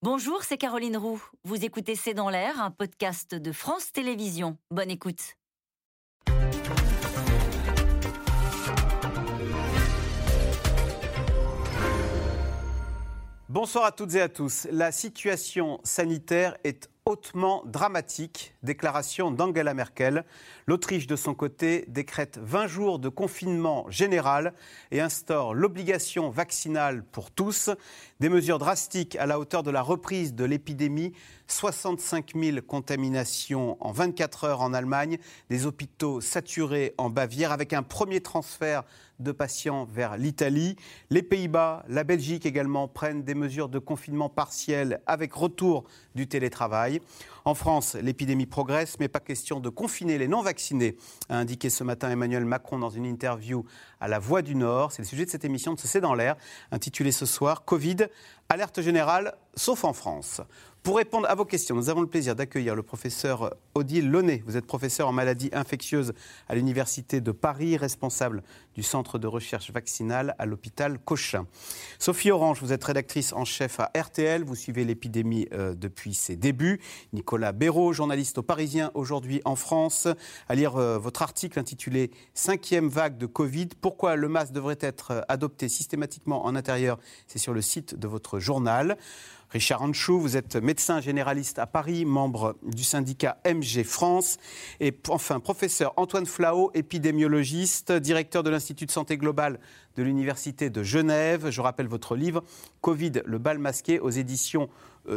[0.00, 1.20] Bonjour, c'est Caroline Roux.
[1.42, 4.56] Vous écoutez C'est dans l'air, un podcast de France Télévisions.
[4.70, 5.34] Bonne écoute.
[13.48, 14.68] Bonsoir à toutes et à tous.
[14.70, 18.54] La situation sanitaire est hautement dramatique.
[18.62, 20.24] Déclaration d'Angela Merkel.
[20.66, 24.52] L'Autriche, de son côté, décrète 20 jours de confinement général
[24.90, 27.70] et instaure l'obligation vaccinale pour tous.
[28.20, 31.14] Des mesures drastiques à la hauteur de la reprise de l'épidémie.
[31.46, 35.16] 65 000 contaminations en 24 heures en Allemagne,
[35.48, 38.84] des hôpitaux saturés en Bavière avec un premier transfert
[39.20, 40.76] de patients vers l'Italie.
[41.10, 47.00] Les Pays-Bas, la Belgique également prennent des mesures de confinement partiel avec retour du télétravail.
[47.48, 50.98] En France, l'épidémie progresse, mais pas question de confiner les non-vaccinés,
[51.30, 53.64] a indiqué ce matin Emmanuel Macron dans une interview
[54.00, 54.92] à La Voix du Nord.
[54.92, 56.36] C'est le sujet de cette émission de C'est dans l'air,
[56.72, 58.08] intitulée ce soir Covid,
[58.50, 60.42] alerte générale, sauf en France.
[60.82, 64.42] Pour répondre à vos questions, nous avons le plaisir d'accueillir le professeur Odile Launay.
[64.46, 66.14] Vous êtes professeur en maladies infectieuses
[66.48, 68.42] à l'Université de Paris, responsable
[68.74, 71.46] du Centre de recherche vaccinale à l'hôpital Cochin.
[71.98, 74.44] Sophie Orange, vous êtes rédactrice en chef à RTL.
[74.44, 76.80] Vous suivez l'épidémie euh, depuis ses débuts.
[77.38, 80.08] Béraud, journaliste au Parisien aujourd'hui en France,
[80.48, 83.68] à lire euh, votre article intitulé Cinquième vague de Covid.
[83.80, 86.98] Pourquoi le masque devrait être euh, adopté systématiquement en intérieur?
[87.26, 88.98] C'est sur le site de votre journal.
[89.50, 94.36] Richard Anchou, vous êtes médecin généraliste à Paris, membre du syndicat MG France.
[94.78, 99.58] Et enfin, professeur Antoine Flao, épidémiologiste, directeur de l'Institut de santé globale
[99.96, 101.48] de l'Université de Genève.
[101.48, 102.44] Je rappelle votre livre
[102.82, 104.68] Covid, le bal masqué aux éditions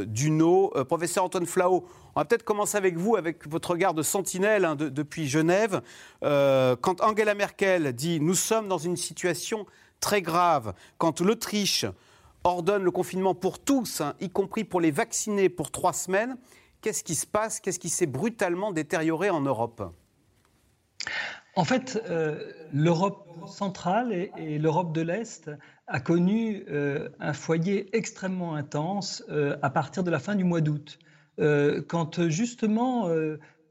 [0.06, 0.72] Duno.
[0.76, 4.66] Euh, professeur Antoine Flao, on va peut-être commencer avec vous, avec votre regard de sentinelle
[4.66, 5.82] hein, depuis Genève.
[6.24, 9.66] Euh, quand Angela Merkel dit Nous sommes dans une situation
[10.00, 11.86] très grave, quand l'Autriche
[12.44, 16.38] ordonne le confinement pour tous, hein, y compris pour les vaccinés pour trois semaines.
[16.82, 17.60] Qu'est-ce qui se passe?
[17.60, 19.94] Qu'est-ce qui s'est brutalement détérioré en Europe?
[21.56, 25.52] En fait, euh, l'Europe centrale et, l'Europe de l'Est
[25.88, 30.62] a connu euh, un foyer extrêmement intense euh, à partir de la fin du mois
[30.62, 31.00] d'août,
[31.88, 33.10] quand justement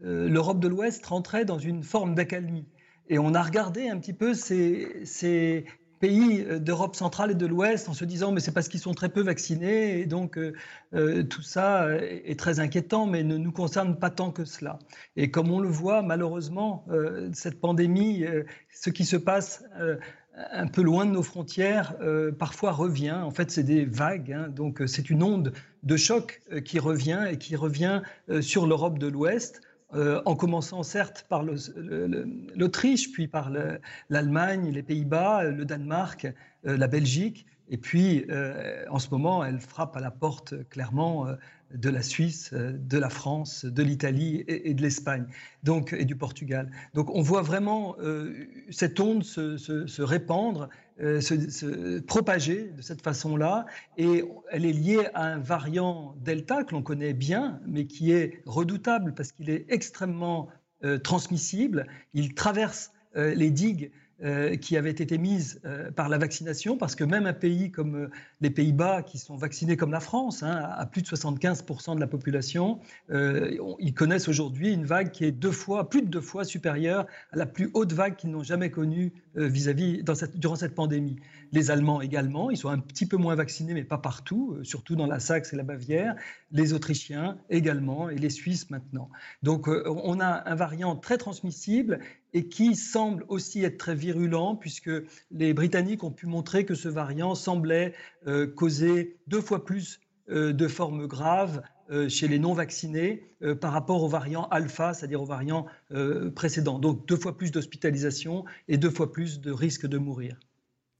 [0.00, 2.66] l'Europe de l'Ouest rentrait dans une forme d'accalmie.
[3.08, 5.66] Et on a regardé un petit peu ces, ces,
[6.00, 8.94] pays euh, d'Europe centrale et de l'Ouest en se disant mais c'est parce qu'ils sont
[8.94, 10.54] très peu vaccinés et donc euh,
[10.94, 14.78] euh, tout ça est très inquiétant mais ne nous concerne pas tant que cela.
[15.16, 16.86] Et comme on le voit malheureusement,
[17.32, 18.24] cette pandémie,
[18.72, 19.64] ce qui se passe
[20.52, 21.94] un peu loin de nos frontières,
[22.38, 23.12] parfois revient.
[23.12, 24.48] En fait, c'est des vagues, hein.
[24.48, 28.00] donc c'est une onde de choc qui revient et qui revient
[28.40, 29.60] sur l'Europe de l'Ouest.
[29.92, 33.50] Euh, en commençant certes par l'Autriche, puis par
[34.08, 36.26] l'Allemagne, les Pays-Bas, le Danemark,
[36.66, 41.26] euh, la Belgique, et puis euh, en ce moment, elle frappe à la porte clairement
[41.72, 45.26] de la Suisse, de la France, de l'Italie et, de l'Espagne,
[45.62, 46.70] donc et du Portugal.
[46.94, 47.96] Donc on voit vraiment
[48.70, 50.68] cette onde se répandre
[51.02, 53.64] euh, se, propager de cette façon-là.
[53.96, 58.42] Et elle est liée à un variant Delta que l'on connaît bien, mais qui est
[58.44, 60.48] redoutable parce qu'il est extrêmement
[60.84, 61.86] euh, transmissible.
[62.12, 63.92] Il traverse euh, les digues
[64.22, 67.94] euh, qui avaient été mises euh, par la vaccination, parce que même un pays comme
[67.94, 68.10] euh,
[68.42, 72.06] les Pays-Bas, qui sont vaccinés comme la France, hein, à plus de 75% de la
[72.06, 77.06] population, ils connaissent aujourd'hui une vague qui est deux fois, plus de deux fois supérieure
[77.32, 80.02] à la plus haute vague qu'ils n'ont jamais connue vis-à-vis
[80.34, 81.16] durant cette pandémie.
[81.52, 85.06] Les Allemands également, ils sont un petit peu moins vaccinés, mais pas partout, surtout dans
[85.06, 86.14] la Saxe et la Bavière.
[86.52, 89.08] Les Autrichiens également, et les Suisses maintenant.
[89.42, 92.00] Donc on a un variant très transmissible
[92.32, 94.90] et qui semble aussi être très virulent, puisque
[95.30, 97.94] les Britanniques ont pu montrer que ce variant semblait
[98.26, 101.62] euh, causer deux fois plus euh, de formes graves euh,
[102.08, 105.66] chez les non-vaccinés par rapport au variant alpha, c'est-à-dire au variant
[106.34, 106.78] précédent.
[106.78, 110.38] Donc deux fois plus d'hospitalisation et deux fois plus de risque de mourir.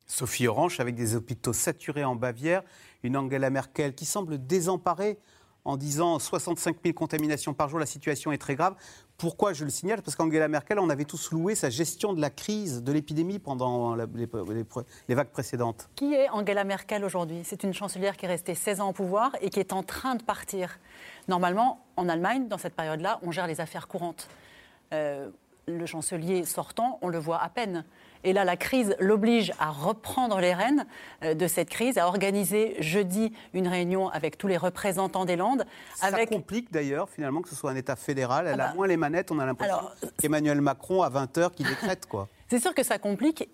[0.07, 2.63] Sophie Orange, avec des hôpitaux saturés en Bavière,
[3.05, 5.19] une Angela Merkel qui semble désemparée
[5.65, 8.75] en disant 65 000 contaminations par jour, la situation est très grave.
[9.21, 12.31] Pourquoi je le signale Parce qu'Angela Merkel, on avait tous loué sa gestion de la
[12.31, 15.91] crise de l'épidémie pendant les, vagues précédentes.
[15.95, 17.43] Qui est Angela Merkel aujourd'hui?
[17.45, 20.15] C'est une chancelière qui est restée 16 ans au pouvoir et qui est en train
[20.15, 20.79] de partir.
[21.29, 24.27] Normalement, en Allemagne, dans cette période-là, on gère les affaires courantes.
[24.95, 25.29] Euh,
[25.67, 27.85] le chancelier sortant, on le voit à peine.
[28.25, 30.87] Et là, la crise l'oblige à reprendre les rênes
[31.25, 35.65] euh, de cette crise, à organiser jeudi une réunion avec tous les représentants des Landes.
[35.95, 38.47] Ça complique d'ailleurs, finalement, que ce soit un État fédéral.
[38.47, 39.79] Elle ah a bah, moins les manettes, on a l'impression
[40.21, 42.07] qu'Emmanuel Macron, à 20h, qui décrète.
[42.07, 42.29] quoi.
[42.49, 43.49] C'est sûr que ça complique.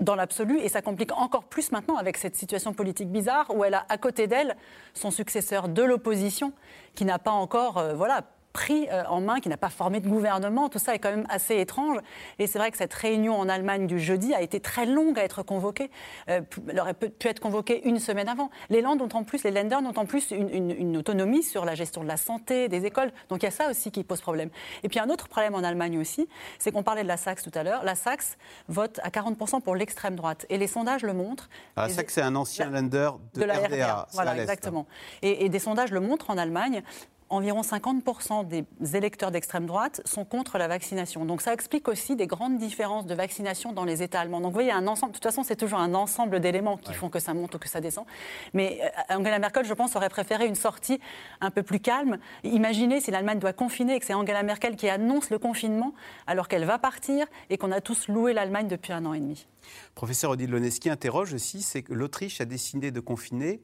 [0.00, 3.72] dans l'absolu, et ça complique encore plus maintenant avec cette situation politique bizarre où elle
[3.72, 4.54] a à côté d'elle
[4.92, 6.52] son successeur de l'opposition
[6.94, 8.22] qui n'a pas encore euh, voilà,
[8.56, 10.70] pris euh, en main, qui n'a pas formé de gouvernement.
[10.70, 11.98] Tout ça est quand même assez étrange.
[12.38, 15.24] Et c'est vrai que cette réunion en Allemagne du jeudi a été très longue à
[15.24, 15.90] être convoquée.
[16.30, 18.48] Euh, elle aurait pu être convoquée une semaine avant.
[18.70, 22.02] Les Landes ont en plus, les Länder ont en plus une, autonomie sur la gestion
[22.02, 23.12] de la santé, des écoles.
[23.28, 24.48] Donc il y a ça aussi qui pose problème.
[24.82, 26.26] Et puis un autre problème en Allemagne aussi,
[26.58, 27.84] c'est qu'on parlait de la Saxe tout à l'heure.
[27.84, 28.38] La Saxe
[28.68, 30.46] vote à 40% pour l'extrême droite.
[30.48, 31.50] Et les sondages le montrent.
[31.76, 34.08] Ah, la Saxe, c'est un ancien Länder de, la RDA.
[34.12, 34.86] Voilà, exactement.
[35.20, 36.82] Et, et des sondages le montrent en Allemagne
[37.28, 38.64] environ 50% des
[38.96, 41.24] électeurs d'extrême droite sont contre la vaccination.
[41.24, 44.40] Donc ça explique aussi des grandes différences de vaccination dans les États allemands.
[44.40, 47.08] Donc vous voyez, un ensemble, de toute façon, c'est toujours un ensemble d'éléments qui font
[47.08, 48.06] que ça monte ou que ça descend.
[48.54, 48.80] Mais
[49.10, 51.00] euh, Angela Merkel, je pense, aurait préféré une sortie
[51.40, 52.18] un peu plus calme.
[52.44, 55.94] Imaginez si l'Allemagne doit confiner et que c'est Angela Merkel qui annonce le confinement
[56.26, 59.46] alors qu'elle va partir et qu'on a tous loué l'Allemagne depuis un an et demi.
[59.94, 63.60] Professeur Odile Loneski interroge aussi, c'est que l'Autriche a décidé de confiner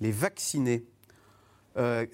[0.00, 0.84] les vaccinés.
[1.76, 2.06] Euh,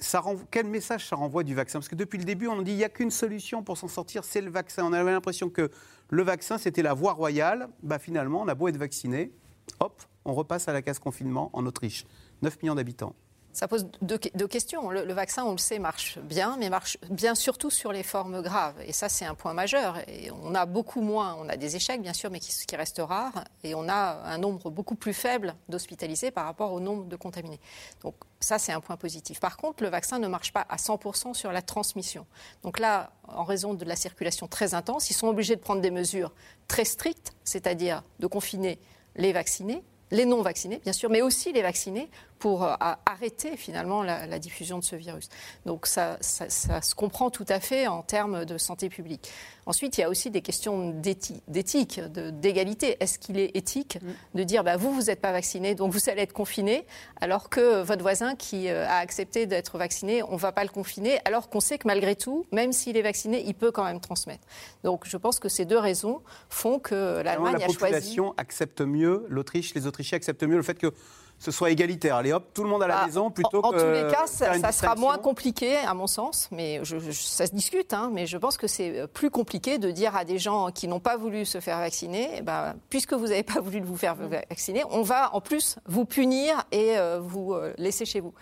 [0.51, 1.79] quel message ça renvoie du vaccin?
[1.79, 4.25] Parce que depuis le début, on dit qu'il n'y a qu'une solution pour s'en sortir,
[4.25, 4.85] c'est le vaccin.
[4.85, 5.71] On avait l'impression que
[6.11, 7.69] le vaccin, c'était la voie royale.
[7.83, 9.33] Bah, finalement, on a beau être vacciné,
[9.81, 12.05] hop, on repasse à la case confinement en Autriche.
[12.43, 13.15] 9 millions d'habitants.
[13.59, 14.89] Ça pose deux, questions.
[14.91, 18.77] Le, vaccin, on le sait, marche bien, mais marche bien surtout sur les formes graves.
[18.87, 19.99] Et ça, c'est un point majeur.
[20.45, 23.43] On a beaucoup moins, on a des échecs, bien sûr, mais qui, qui restent rares.
[23.65, 27.59] Et on a un nombre beaucoup plus faible d'hospitalisés par rapport au nombre de contaminés.
[28.03, 29.41] Donc ça, c'est un point positif.
[29.41, 32.27] Par contre, le vaccin ne marche pas à 100% sur la transmission.
[32.63, 35.91] Donc là, en raison de la circulation très intense, ils sont obligés de prendre des
[35.91, 36.33] mesures
[36.69, 38.79] très strictes, c'est-à-dire de confiner
[39.17, 39.83] les vaccinés,
[40.13, 42.09] les non vaccinés, bien sûr, mais aussi les vaccinés
[42.39, 42.75] pour euh,
[43.07, 45.29] arrêter finalement la, diffusion de ce virus.
[45.67, 49.31] Donc ça, ça, se comprend tout à fait en termes de santé publique.
[49.67, 52.97] Ensuite, il y a aussi des questions d'éthique, d'égalité.
[53.01, 54.39] Est-ce qu'il est éthique mm.
[54.39, 56.87] de dire bah, vous, vous n'êtes pas vacciné, donc vous allez être confiné,
[57.21, 60.71] alors que votre voisin qui euh, a accepté d'être vacciné, on ne va pas le
[60.71, 64.01] confiner, alors qu'on sait que malgré tout, même s'il est vacciné, il peut quand même
[64.01, 64.47] transmettre.
[64.85, 67.75] Donc je pense que ces deux raisons font que l'Allemagne a choisi.
[67.75, 70.93] La population accepte mieux, l'Autriche, les Autrichiens acceptent mieux le fait que
[71.39, 72.17] ce soit égalitaire.
[72.17, 73.77] Allez hop, tout le monde à la ah, maison plutôt en, que.
[73.77, 76.81] En tous les cas, ça, sera moins compliqué, à mon sens, mais
[77.13, 80.39] ça se discute, hein, mais je pense que c'est plus compliqué de dire à des
[80.39, 83.81] gens qui n'ont pas voulu se faire vacciner, eh ben, puisque vous n'avez pas voulu
[83.81, 88.21] vous faire vacciner, on va en plus vous punir et euh, vous euh, laisser chez
[88.21, 88.35] vous.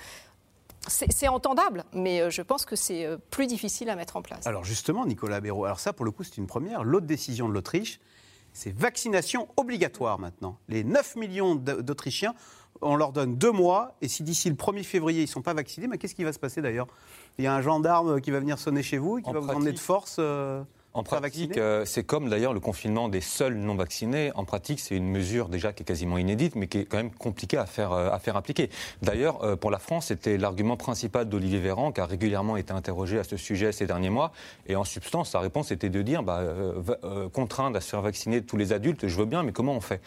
[0.89, 4.47] C'est entendable, mais euh, je pense que c'est plus difficile à mettre en place.
[4.47, 6.85] Alors justement, Nicolas Béraud, alors ça pour le coup c'est une première.
[6.85, 7.99] L'autre décision de l'Autriche,
[8.53, 10.59] c'est vaccination obligatoire maintenant.
[10.69, 12.35] Les 9 millions d'Autrichiens
[12.83, 15.55] on leur donne deux mois, et si d'ici le 1er février, ils ne sont pas
[15.55, 16.87] vaccinés, mais qu'est-ce qui va se passer d'ailleurs?
[17.39, 19.49] Il y a un gendarme qui va venir sonner chez vous et qui va vous
[19.49, 20.63] emmener de force euh,
[20.95, 24.33] en pratique, euh, c'est comme d'ailleurs le confinement des seuls non vaccinés.
[24.35, 27.11] En pratique, c'est une mesure déjà qui est quasiment inédite, mais qui est quand même
[27.11, 28.71] compliquée à faire, euh, à faire appliquer.
[29.03, 33.25] D'ailleurs, pour la France, c'était l'argument principal d'Olivier Véran, qui a régulièrement été interrogé à
[33.25, 34.33] ce sujet ces derniers mois.
[34.69, 36.43] Et en substance, sa réponse était de dire bah,
[37.35, 40.01] contraindre à se faire vacciner tous les adultes, je veux bien, mais comment on fait?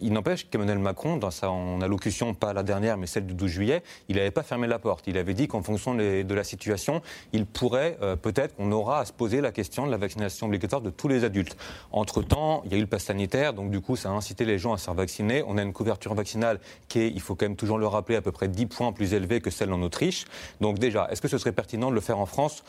[0.00, 1.50] Il n'empêche qu'Emmanuel Macron, dans sa
[1.82, 5.06] allocution, pas la dernière, mais celle du 12 juillet, il n'avait pas fermé la porte.
[5.06, 7.02] Il avait dit qu'en fonction de la situation,
[7.32, 10.80] il pourrait, euh, peut-être qu'on aura à se poser la question de la vaccination obligatoire
[10.80, 11.56] de tous les adultes.
[11.92, 14.58] Entre-temps, il y a eu le pass sanitaire, donc du coup, ça a incité les
[14.58, 15.42] gens à se faire vacciner.
[15.46, 18.22] On a une couverture vaccinale qui est, il faut quand même toujours le rappeler, à
[18.22, 20.24] peu près 10 points plus élevée que celle en Autriche.
[20.60, 22.62] Donc déjà, est-ce que ce serait pertinent de le faire en France?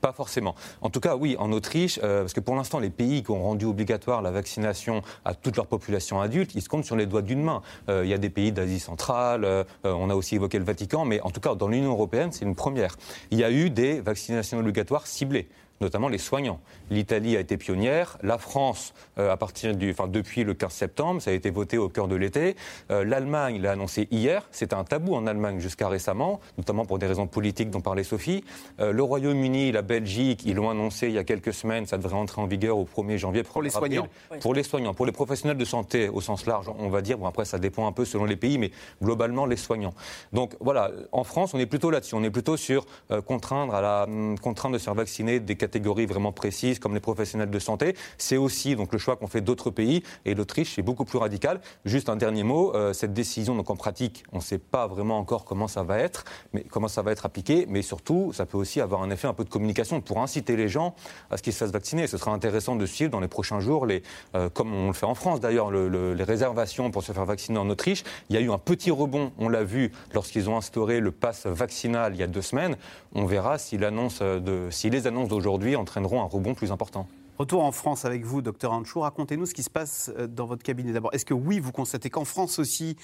[0.00, 0.54] Pas forcément.
[0.80, 3.42] En tout cas, oui, en Autriche, euh, parce que pour l'instant, les pays qui ont
[3.42, 7.60] rendu obligatoire la vaccination à toute leur population adulte, compte sur les doigts d'une main.
[7.90, 11.04] Euh, il y a des pays d'Asie centrale, euh, on a aussi évoqué le Vatican,
[11.04, 12.96] mais en tout cas, dans l'Union européenne, c'est une première.
[13.30, 15.48] Il y a eu des vaccinations obligatoires ciblées
[15.82, 16.60] notamment les soignants.
[16.90, 21.20] L'Italie a été pionnière, la France, euh, à partir du, enfin, depuis le 15 septembre,
[21.20, 22.56] ça a été voté au cœur de l'été.
[22.90, 27.06] Euh, L'Allemagne l'a annoncé hier, c'était un tabou en Allemagne jusqu'à récemment, notamment pour des
[27.06, 28.44] raisons politiques dont parlait Sophie.
[28.80, 32.16] Euh, le Royaume-Uni, la Belgique, ils l'ont annoncé il y a quelques semaines, ça devrait
[32.16, 33.42] entrer en vigueur au 1er janvier.
[33.42, 34.06] Pour les soignants
[34.40, 37.26] Pour les soignants, pour les professionnels de santé au sens large, on va dire, bon
[37.26, 38.70] après ça dépend un peu selon les pays, mais
[39.02, 39.94] globalement les soignants.
[40.32, 42.86] Donc voilà, en France, on est plutôt là-dessus, on est plutôt sur
[43.26, 47.00] contraindre, à la, hum, contraindre de se faire vacciner des catégories vraiment précises comme les
[47.00, 47.96] professionnels de santé.
[48.18, 51.60] C'est aussi donc le choix qu'ont fait d'autres pays et l'Autriche est beaucoup plus radical.
[51.86, 55.18] Juste un dernier mot, euh, cette décision donc en pratique, on ne sait pas vraiment
[55.18, 58.58] encore comment ça va être, mais comment ça va être appliqué, mais surtout ça peut
[58.58, 60.94] aussi avoir un effet un peu de communication pour inciter les gens
[61.30, 62.06] à ce qu'ils se fassent vacciner.
[62.06, 64.02] Ce sera intéressant de suivre dans les prochains jours, les,
[64.34, 67.70] euh, comme on le fait en France d'ailleurs, les réservations pour se faire vacciner en
[67.70, 68.04] Autriche.
[68.28, 71.46] Il y a eu un petit rebond, on l'a vu lorsqu'ils ont instauré le pass
[71.46, 72.76] vaccinal il y a deux semaines.
[73.14, 77.06] On verra si, l'annonce de, si les annonces d'aujourd'hui entraîneront un rebond plus important.
[77.38, 79.00] Retour en France avec vous, docteur Anchou.
[79.00, 81.12] Racontez-nous ce qui se passe euh, dans votre cabinet d'abord.
[81.14, 82.96] Est-ce que oui, vous constatez qu'en France aussi,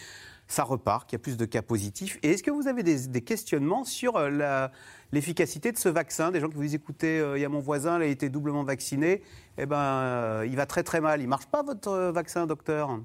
[0.46, 2.18] ça repart, qu'il y a plus de cas positifs?
[2.22, 4.68] Et est-ce que vous avez des, questionnements sur euh,
[5.12, 6.30] l'efficacité de ce vaccin?
[6.30, 8.28] Des gens qui vous disent écoutez, euh, il y a mon voisin, il a été
[8.28, 9.22] doublement vacciné,
[9.56, 11.22] eh ben, il va très très mal.
[11.22, 13.00] Il marche pas votre vaccin, docteur?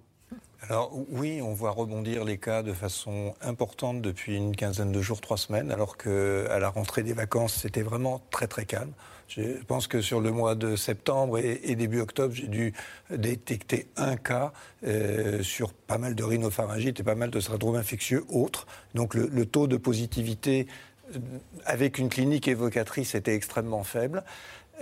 [0.70, 5.20] Alors oui, on voit rebondir les cas de façon importante depuis une quinzaine de jours,
[5.20, 8.94] trois semaines, alors qu'à la rentrée des vacances, c'était vraiment très très calme.
[9.28, 12.74] Je pense que sur le mois de septembre et, début octobre, j'ai dû
[13.10, 14.54] détecter un cas
[14.86, 18.68] euh, sur pas mal de rhinopharyngite et pas mal de syndromes infectieux autres.
[18.94, 20.68] Donc le, taux de positivité
[21.16, 21.20] euh,
[21.66, 24.24] avec une clinique évocatrice était extrêmement faible.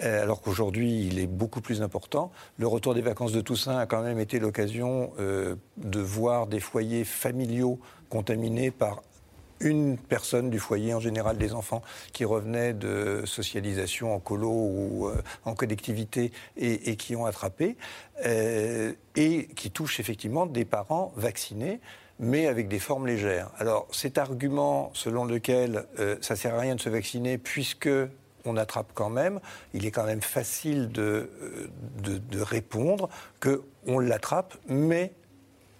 [0.03, 2.31] Euh, alors qu'aujourd'hui il est beaucoup plus important.
[2.57, 6.59] Le retour des vacances de Toussaint a quand même été l'occasion euh, de voir des
[6.59, 7.79] foyers familiaux
[8.09, 9.03] contaminés par
[9.59, 11.83] une personne du foyer, en général des enfants,
[12.13, 17.77] qui revenaient de socialisation en colo ou euh, en collectivité et, qui ont attrapé,
[18.25, 21.79] et qui touchent effectivement des parents vaccinés
[22.23, 23.49] mais avec des formes légères.
[23.57, 25.85] Alors cet argument selon lequel
[26.21, 27.89] ça ne sert à rien de se vacciner puisque
[28.45, 29.39] on attrape quand même,
[29.73, 31.67] il est quand même facile de, euh,
[32.03, 35.13] de, de répondre qu'on l'attrape, mais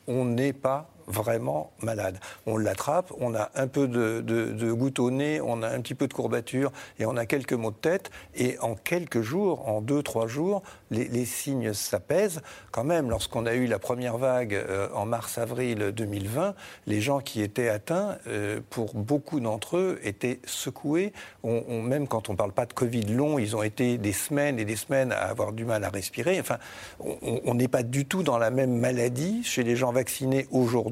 [0.07, 2.19] on n'est pas vraiment malade.
[2.45, 6.07] On l'attrape, on a un peu de, goutte au nez, on a un petit peu
[6.07, 8.11] de courbature et on a quelques maux de tête.
[8.35, 12.41] Et en quelques jours, en deux, trois jours, les, signes s'apaisent.
[12.71, 16.55] Quand même, lorsqu'on a eu la première vague euh, en mars-avril 2020,
[16.87, 21.13] les gens qui étaient atteints, euh, pour beaucoup d'entre eux, étaient secoués.
[21.43, 24.65] Même quand on ne parle pas de Covid long, ils ont été des semaines et
[24.65, 26.39] des semaines à avoir du mal à respirer.
[26.39, 26.57] Enfin,
[26.99, 30.90] on n'est pas du tout dans la même maladie chez les gens vaccinés aujourd'hui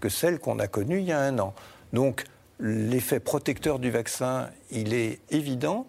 [0.00, 1.54] que celle qu'on a connue il y a un an.
[1.92, 2.24] Donc
[2.62, 5.86] l'effet protecteur du vaccin, il est évident.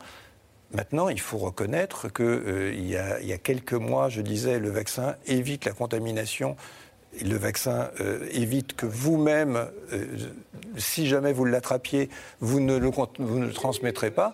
[0.73, 5.65] Maintenant, il faut reconnaître qu'il euh, y, a quelques mois, je disais, le vaccin évite
[5.65, 6.55] la contamination.
[7.23, 10.07] Le vaccin euh, évite que vous-même, euh,
[10.77, 14.33] si jamais vous l'attrapiez, vous, ne le, vous transmettrez pas.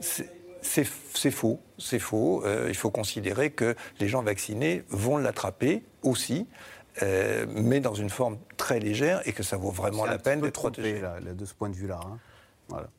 [0.00, 0.84] C'est
[1.30, 2.44] faux, c'est faux.
[2.68, 6.46] il faut considérer que les gens vaccinés vont l'attraper aussi.
[7.02, 10.54] Euh, mais dans une forme très légère et que ça vaut vraiment la peine d'être
[10.54, 11.00] protégé.
[11.22, 12.00] de ce point de vue-là.
[12.04, 12.18] Hein.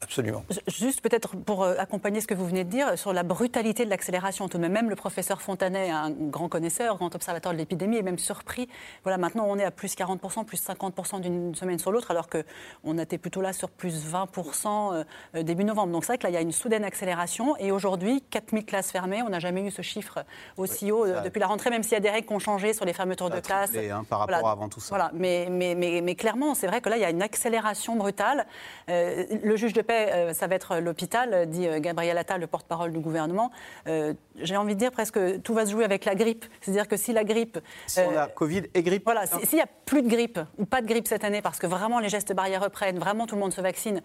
[0.01, 0.44] Absolument.
[0.68, 3.90] Juste peut-être pour euh, accompagner ce que vous venez de dire sur la brutalité de
[3.90, 4.48] l'accélération.
[4.48, 8.04] Tout de même, même le professeur Fontanet, un grand connaisseur, grand observateur de l'épidémie, est
[8.04, 8.68] même surpris.
[9.04, 12.98] Voilà, maintenant on est à plus 40%, plus 50% d'une semaine sur l'autre, alors qu'on
[12.98, 15.04] était plutôt là sur plus 20% euh,
[15.36, 15.94] euh, début novembre.
[15.94, 17.56] Donc c'est vrai que là, il y a une soudaine accélération.
[17.58, 20.24] Et aujourd'hui, 4000 classes fermées, on n'a jamais eu ce chiffre
[20.58, 22.86] aussi haut depuis la rentrée, même s'il y a des règles qui ont changé sur
[22.86, 23.72] les fermetures de classes.
[23.75, 24.90] Hein, par rapport à avant tout ça.
[24.90, 27.96] Voilà, mais, mais, mais, mais clairement, c'est vrai que là, il y a une accélération
[27.96, 28.46] brutale.
[28.88, 32.91] le juge de paix, euh, ça va être l'hôpital, dit euh, Gabriel Attal, le porte-parole
[32.91, 33.51] du gouvernement.
[33.88, 36.46] Euh, j'ai envie de dire presque tout va se jouer avec la grippe.
[36.60, 37.60] C'est-à-dire que si la grippe.
[37.88, 39.03] Si on a Covid et grippe.
[39.06, 41.68] Voilà, s'il n'y a plus de grippe ou pas de grippe cette année, parce que
[41.68, 44.01] vraiment les gestes barrières reprennent, vraiment tout le monde se vaccine,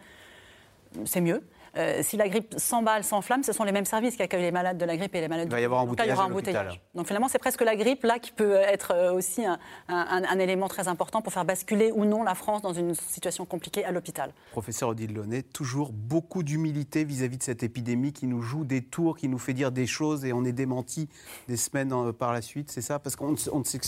[1.04, 1.42] c'est mieux.
[1.76, 4.78] Euh, si la grippe s'emballe, s'enflamme, ce sont les mêmes services qui accueillent les malades
[4.78, 6.80] de la grippe et les malades Il va y avoir un embouteillage.
[6.94, 9.44] Donc finalement, c'est presque la grippe là qui peut être euh, aussi
[9.88, 13.84] un, élément très important pour faire basculer ou non la France dans une situation compliquée
[13.84, 14.32] à l'hôpital.
[14.52, 19.16] Professeur Odile Launay, toujours beaucoup d'humilité vis-à-vis de cette épidémie qui nous joue des tours,
[19.16, 21.08] qui nous fait dire des choses et on est démenti
[21.48, 22.98] des semaines euh, par la suite, c'est ça?
[22.98, 23.86] Parce qu'on ne sait que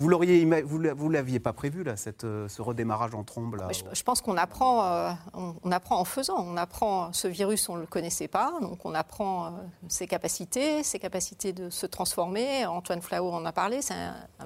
[0.00, 3.68] vous l'auriez, vous l'aviez pas prévu là, cette, euh, ce redémarrage en trombe là.
[3.72, 6.36] Je, pense qu'on apprend, euh, on, apprend en faisant.
[6.38, 9.50] On apprend ce virus, on le connaissait pas, donc on apprend euh,
[9.88, 12.64] ses capacités, ses capacités de se transformer.
[12.66, 13.82] Antoine Flau en a parlé.
[13.82, 13.96] C'est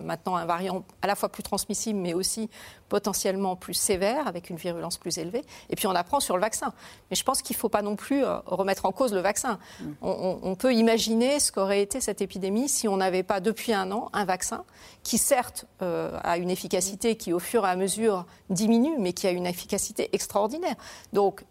[0.00, 2.48] maintenant un variant à la fois plus transmissible, mais aussi
[2.88, 5.44] potentiellement plus sévère, avec une virulence plus élevée.
[5.68, 6.72] Et puis on apprend sur le vaccin.
[7.10, 9.58] Mais je pense qu'il ne faut pas non plus remettre en cause le vaccin.
[9.80, 9.84] Mm.
[10.00, 13.92] On, on peut imaginer ce qu'aurait été cette épidémie si on n'avait pas depuis un
[13.92, 14.64] an un vaccin
[15.02, 19.26] qui certes euh, a une efficacité qui au fur et à mesure diminue, mais qui
[19.26, 20.76] a une efficacité extraordinaire.
[21.12, 21.44] Donc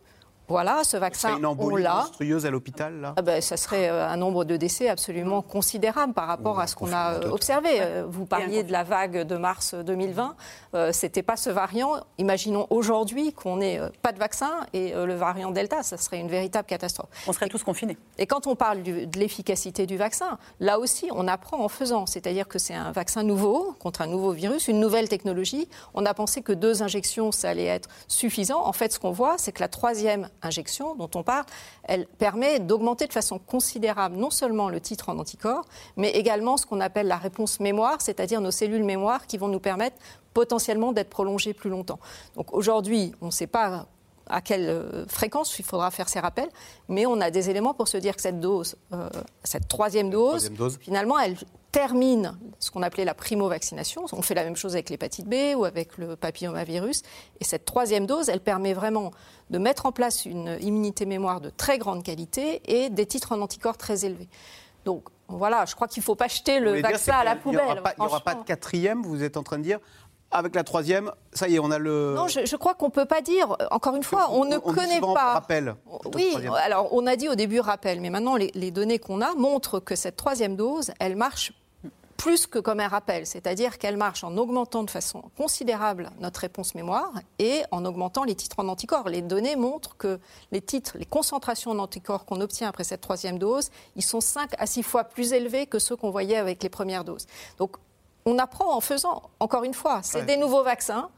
[0.52, 1.96] voilà, ce vaccin, une on l'a.
[1.96, 6.14] monstrueuse à l'hôpital, là ah ben, Ça serait euh, un nombre de décès absolument considérable
[6.14, 7.70] par rapport à ce qu'on a euh, observé.
[7.80, 10.36] Euh, vous parliez de la vague de mars 2020.
[10.74, 11.96] Ce C'était pas ce variant.
[12.18, 15.84] Imaginons aujourd'hui qu'on n'ait pas de vaccin et le variant Delta.
[15.84, 17.10] Ça serait une véritable catastrophe.
[17.28, 17.98] On serait tous confinés.
[18.18, 22.06] Et quand on parle de l'efficacité du vaccin, là aussi, on apprend en faisant.
[22.06, 25.68] C'est-à-dire que c'est un vaccin nouveau contre un nouveau virus, une nouvelle technologie.
[25.94, 28.64] On a pensé que deux injections, ça allait être suffisant.
[28.66, 31.46] En fait, ce qu'on voit, c'est que la troisième injection dont on parle,
[31.84, 35.66] elle permet d'augmenter de façon considérable non seulement le titre en anticorps,
[35.98, 39.60] mais également ce qu'on appelle la réponse mémoire, c'est-à-dire nos cellules mémoire qui vont nous
[39.60, 39.98] permettre
[40.34, 42.00] potentiellement d'être prolongées plus longtemps.
[42.36, 43.88] Donc aujourd'hui, on ne sait pas
[44.28, 46.50] à quelle euh, fréquence il faudra faire ces rappels,
[46.88, 49.10] mais on a des éléments pour se dire que cette dose, euh,
[49.44, 51.38] cette troisième dose, finalement, elle
[51.72, 54.06] termine ce qu'on appelait la primo-vaccination.
[54.12, 57.02] On fait la même chose avec l'hépatite B ou avec le papillomavirus.
[57.40, 59.12] Et cette troisième dose, elle permet vraiment
[59.50, 63.42] de mettre en place une immunité mémoire de très grande qualité et des titres en
[63.42, 64.28] anticorps très élevés.
[64.84, 67.62] Donc voilà, je crois qu'il ne faut pas jeter le vaccin à la poubelle.
[67.98, 69.80] Il n'y aura, pas de quatrième, vous êtes en train de dire
[70.32, 72.14] avec la troisième, ça y est, on a le.
[72.16, 73.56] Non, je, crois qu'on ne peut pas dire.
[73.70, 75.34] Encore une fois, on, ne connaît pas.
[75.34, 75.76] Rappel.
[76.16, 79.34] Oui, alors on a dit au début rappel, mais maintenant les, les données qu'on a
[79.36, 81.54] montrent que cette troisième dose, elle marche
[82.22, 86.76] plus que comme un rappel, c'est-à-dire qu'elle marche en augmentant de façon considérable notre réponse
[86.76, 89.10] mémoire et en augmentant les titres en anticorps.
[89.10, 90.20] Les données montrent que
[90.52, 94.52] les titres, les concentrations en anticorps qu'on obtient après cette troisième dose, ils sont 5
[94.60, 97.26] à 6 fois plus élevés que ceux qu'on voyait avec les premières doses.
[97.58, 97.78] Donc
[98.26, 101.10] on apprend en faisant, encore une fois, c'est des nouveaux vaccins.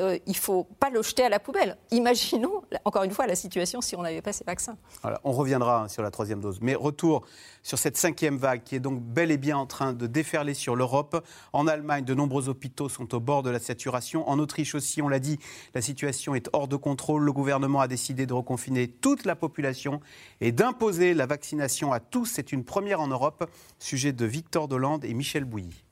[0.00, 1.76] Euh, il ne faut pas le jeter à la poubelle.
[1.90, 4.76] Imaginons, encore une fois, la situation si on n'avait pas ces vaccins.
[5.22, 6.60] on reviendra hein, sur la troisième dose.
[6.62, 7.26] Mais retour
[7.62, 10.76] sur cette cinquième vague qui est donc bel et bien en train de déferler sur
[10.76, 11.22] l'Europe.
[11.52, 14.26] En Allemagne, de nombreux hôpitaux sont au bord de la saturation.
[14.28, 15.38] En Autriche aussi, on l'a dit,
[15.74, 17.22] la situation est hors de contrôle.
[17.22, 20.00] Le gouvernement a décidé de reconfiner toute la population
[20.40, 22.24] et d'imposer la vaccination à tous.
[22.26, 23.44] C'est une première en Europe.
[23.78, 25.84] Sujet de Victor Dolande et Michel Bouilly.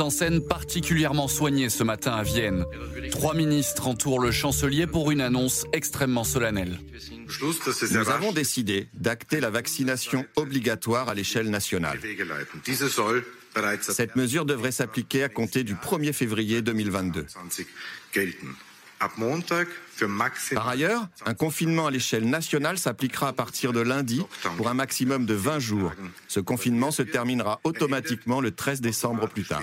[0.00, 2.64] En scène particulièrement soignée ce matin à Vienne.
[3.10, 6.78] Trois ministres entourent le chancelier pour une annonce extrêmement solennelle.
[7.90, 11.98] Nous avons décidé d'acter la vaccination obligatoire à l'échelle nationale.
[13.80, 17.26] Cette mesure devrait s'appliquer à compter du 1er février 2022.
[20.54, 24.22] Par ailleurs, un confinement à l'échelle nationale s'appliquera à partir de lundi
[24.56, 25.92] pour un maximum de 20 jours.
[26.28, 29.62] Ce confinement se terminera automatiquement le 13 décembre plus tard.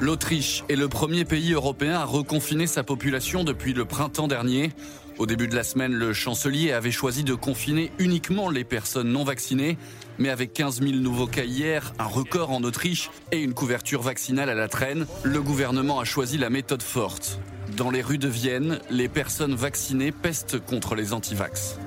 [0.00, 4.72] L'Autriche est le premier pays européen à reconfiner sa population depuis le printemps dernier.
[5.18, 9.24] Au début de la semaine, le chancelier avait choisi de confiner uniquement les personnes non
[9.24, 9.76] vaccinées,
[10.18, 14.50] mais avec 15 000 nouveaux cas hier, un record en Autriche et une couverture vaccinale
[14.50, 17.40] à la traîne, le gouvernement a choisi la méthode forte.
[17.76, 21.78] Dans les rues de Vienne, les personnes vaccinées pestent contre les antivax.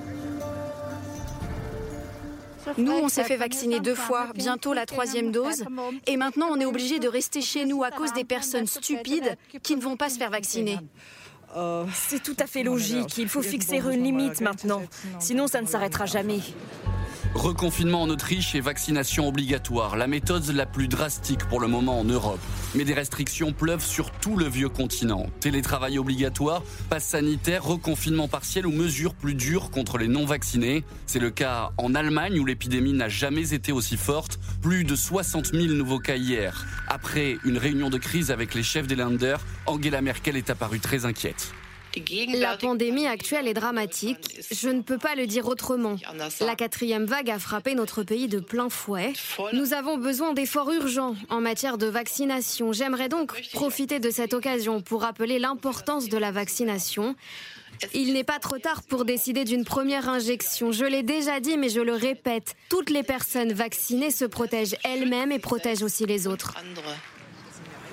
[2.78, 5.64] Nous, on s'est fait vacciner deux fois, bientôt la troisième dose,
[6.06, 9.76] et maintenant on est obligé de rester chez nous à cause des personnes stupides qui
[9.76, 10.78] ne vont pas se faire vacciner.
[11.92, 13.18] C'est tout à fait logique.
[13.18, 14.82] Il faut fixer une limite maintenant.
[15.18, 16.40] Sinon, ça ne s'arrêtera jamais.
[17.34, 22.04] Reconfinement en Autriche et vaccination obligatoire, la méthode la plus drastique pour le moment en
[22.04, 22.40] Europe.
[22.74, 25.26] Mais des restrictions pleuvent sur tout le vieux continent.
[25.40, 30.84] Télétravail obligatoire, passe sanitaire, reconfinement partiel ou mesures plus dures contre les non-vaccinés.
[31.06, 34.38] C'est le cas en Allemagne où l'épidémie n'a jamais été aussi forte.
[34.60, 36.66] Plus de 60 000 nouveaux cas hier.
[36.86, 41.06] Après une réunion de crise avec les chefs des Länder, Angela Merkel est apparue très
[41.06, 41.54] inquiète.
[42.34, 44.18] La pandémie actuelle est dramatique.
[44.50, 45.96] Je ne peux pas le dire autrement.
[46.40, 49.12] La quatrième vague a frappé notre pays de plein fouet.
[49.52, 52.72] Nous avons besoin d'efforts urgents en matière de vaccination.
[52.72, 57.14] J'aimerais donc profiter de cette occasion pour rappeler l'importance de la vaccination.
[57.94, 60.72] Il n'est pas trop tard pour décider d'une première injection.
[60.72, 65.32] Je l'ai déjà dit, mais je le répète, toutes les personnes vaccinées se protègent elles-mêmes
[65.32, 66.54] et protègent aussi les autres.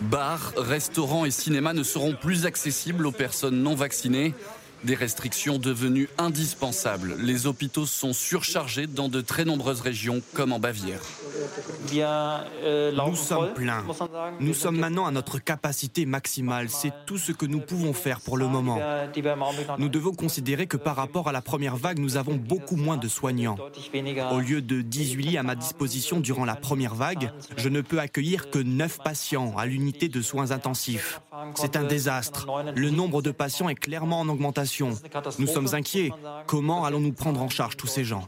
[0.02, 4.34] Bars, restaurants et cinémas ne seront plus accessibles aux personnes non vaccinées.
[4.84, 7.16] Des restrictions devenues indispensables.
[7.20, 11.02] Les hôpitaux sont surchargés dans de très nombreuses régions, comme en Bavière.
[11.92, 13.84] Nous sommes pleins.
[14.40, 16.70] Nous sommes maintenant à notre capacité maximale.
[16.70, 18.80] C'est tout ce que nous pouvons faire pour le moment.
[19.78, 23.08] Nous devons considérer que par rapport à la première vague, nous avons beaucoup moins de
[23.08, 23.58] soignants.
[24.32, 28.00] Au lieu de 18 lits à ma disposition durant la première vague, je ne peux
[28.00, 31.22] accueillir que 9 patients à l'unité de soins intensifs.
[31.56, 32.48] C'est un désastre.
[32.76, 34.92] Le nombre de patients est clairement en augmentation.
[35.38, 36.12] Nous sommes inquiets.
[36.48, 38.28] Comment allons-nous prendre en charge tous ces gens?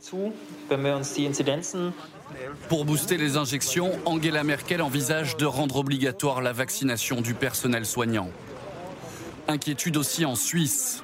[2.70, 8.30] Pour booster les injections, Angela Merkel envisage de rendre obligatoire la vaccination du personnel soignant.
[9.48, 11.04] Inquiétude aussi en Suisse.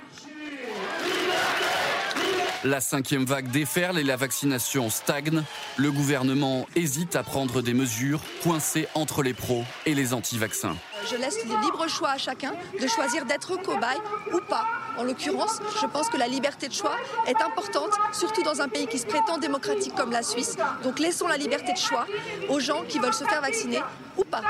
[2.64, 5.44] La cinquième vague déferle et la vaccination stagne.
[5.78, 10.76] Le gouvernement hésite à prendre des mesures coincées entre les pros et les anti-vaccins.
[11.10, 14.00] Je laisse le libre choix à chacun de choisir d'être cobaye
[14.34, 14.66] ou pas.
[14.98, 18.88] En l'occurrence, je pense que la liberté de choix est importante, surtout dans un pays
[18.88, 20.58] qui se prétend démocratique comme la Suisse.
[20.84, 22.08] Donc laissons la liberté de choix
[22.50, 23.82] aux gens qui veulent se faire vacciner
[24.18, 24.42] ou pas.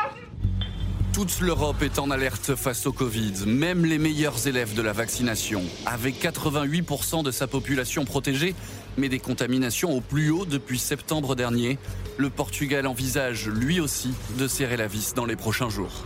[1.17, 5.63] Toute l'Europe est en alerte face au Covid, même les meilleurs élèves de la vaccination.
[5.87, 8.53] Avec 88% de sa population protégée,
[8.99, 11.79] mais des contaminations au plus haut depuis septembre dernier,
[12.19, 16.05] Le Portugal envisage lui aussi de serrer la vis dans les prochains jours.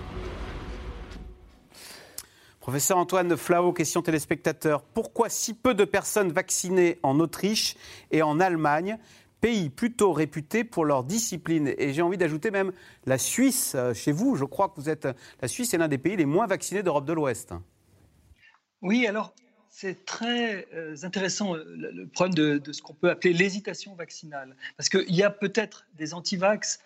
[2.61, 4.81] Professeur Antoine Flao, question téléspectateur.
[4.81, 7.75] Pourquoi si peu de personnes vaccinées en Autriche
[8.11, 8.97] et en Allemagne
[9.41, 11.73] pays plutôt réputés pour leur discipline.
[11.77, 12.71] Et j'ai envie d'ajouter même
[13.05, 15.07] la Suisse, euh, chez vous, je crois que vous êtes.
[15.41, 17.53] La Suisse est l'un des pays les moins vaccinés d'Europe de l'Ouest.
[18.81, 19.33] Oui, alors
[19.67, 24.55] c'est très euh, intéressant euh, le problème de, ce qu'on peut appeler l'hésitation vaccinale.
[24.77, 26.79] Parce qu'il y a peut-être des antivax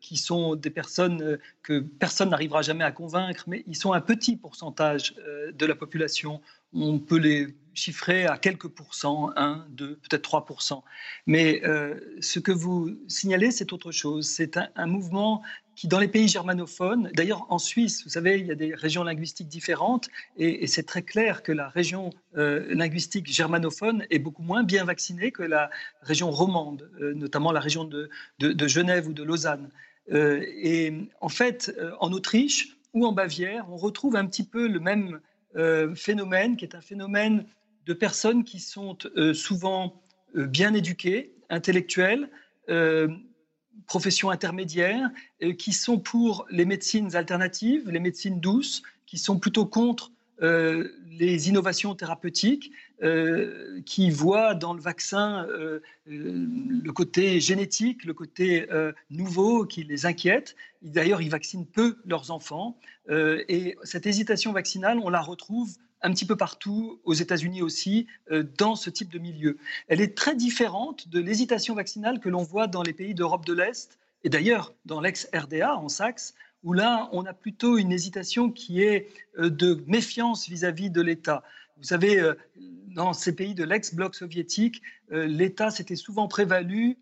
[0.00, 4.36] qui sont des personnes que personne n'arrivera jamais à convaincre, mais ils sont un petit
[4.36, 5.16] pourcentage
[5.52, 6.40] de la population.
[6.74, 10.82] On peut les chiffré à quelques pourcents, 1, 2, peut-être 3%
[11.26, 14.26] Mais euh, ce que vous signalez, c'est autre chose.
[14.26, 15.42] C'est un, mouvement
[15.76, 19.02] qui, dans les pays germanophones, d'ailleurs en Suisse, vous savez, il y a des régions
[19.02, 24.62] linguistiques différentes, et, c'est très clair que la région euh, linguistique germanophone est beaucoup moins
[24.62, 25.70] bien vaccinée que la
[26.02, 28.08] région romande, euh, notamment la région de,
[28.66, 29.70] Genève ou de Lausanne.
[30.10, 35.20] et en fait, en Autriche ou en Bavière, on retrouve un petit peu le même
[35.94, 37.46] phénomène, qui est un phénomène
[37.86, 40.02] de personnes qui sont euh, souvent
[40.36, 42.30] euh, bien éduquées, intellectuelles,
[42.68, 43.08] euh,
[43.86, 45.10] professions intermédiaires,
[45.58, 51.94] qui sont pour les médecines alternatives, les médecines douces, qui sont plutôt contre les innovations
[51.94, 52.72] thérapeutiques,
[53.86, 55.46] qui voient dans le vaccin
[56.06, 58.66] le côté génétique, le côté
[59.10, 60.56] nouveau qui les inquiète.
[60.82, 62.78] D'ailleurs, ils vaccinent peu leurs enfants.
[63.08, 68.44] et cette hésitation vaccinale, on la retrouve un petit peu partout, aux États-Unis aussi, euh,
[68.58, 69.56] dans ce type de milieu.
[69.88, 73.54] Elle est très différente de l'hésitation vaccinale que l'on voit dans les pays d'Europe de
[73.54, 78.82] l'Est, et d'ailleurs dans l'ex-RDA, en Saxe, où là, on a plutôt une hésitation qui
[78.82, 81.42] est euh, de méfiance vis-à-vis de l'État.
[81.76, 82.34] Vous savez, euh,
[82.94, 86.96] dans ces pays de l'ex-bloc soviétique, l'État s'était souvent prévalu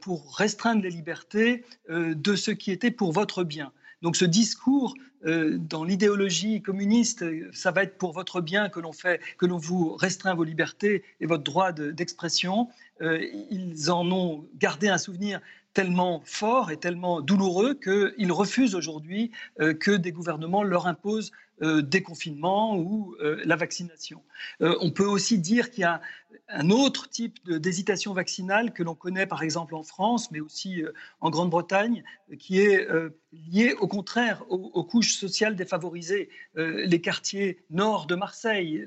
[0.00, 3.70] pour restreindre les libertés de ce qui était pour votre bien.
[4.02, 4.94] Donc ce discours
[5.26, 9.58] euh, dans l'idéologie communiste, ça va être pour votre bien que l'on fait, que l'on
[9.58, 12.68] vous restreint vos libertés et votre droit d'expression.
[13.02, 15.40] Euh, ils en ont gardé un souvenir
[15.72, 19.30] tellement fort et tellement douloureux qu'ils refusent aujourd'hui
[19.60, 24.22] euh, que des gouvernements leur imposent des confinements ou la vaccination.
[24.60, 26.00] on peut aussi dire qu'il y a
[26.48, 30.92] un autre type d'hésitation vaccinale que l'on connaît par exemple en France, mais aussi euh,
[31.20, 32.02] en Grande-Bretagne,
[32.38, 36.28] qui est euh, lié au contraire aux, couches sociales défavorisées.
[36.56, 38.86] Euh, les quartiers nord de Marseille,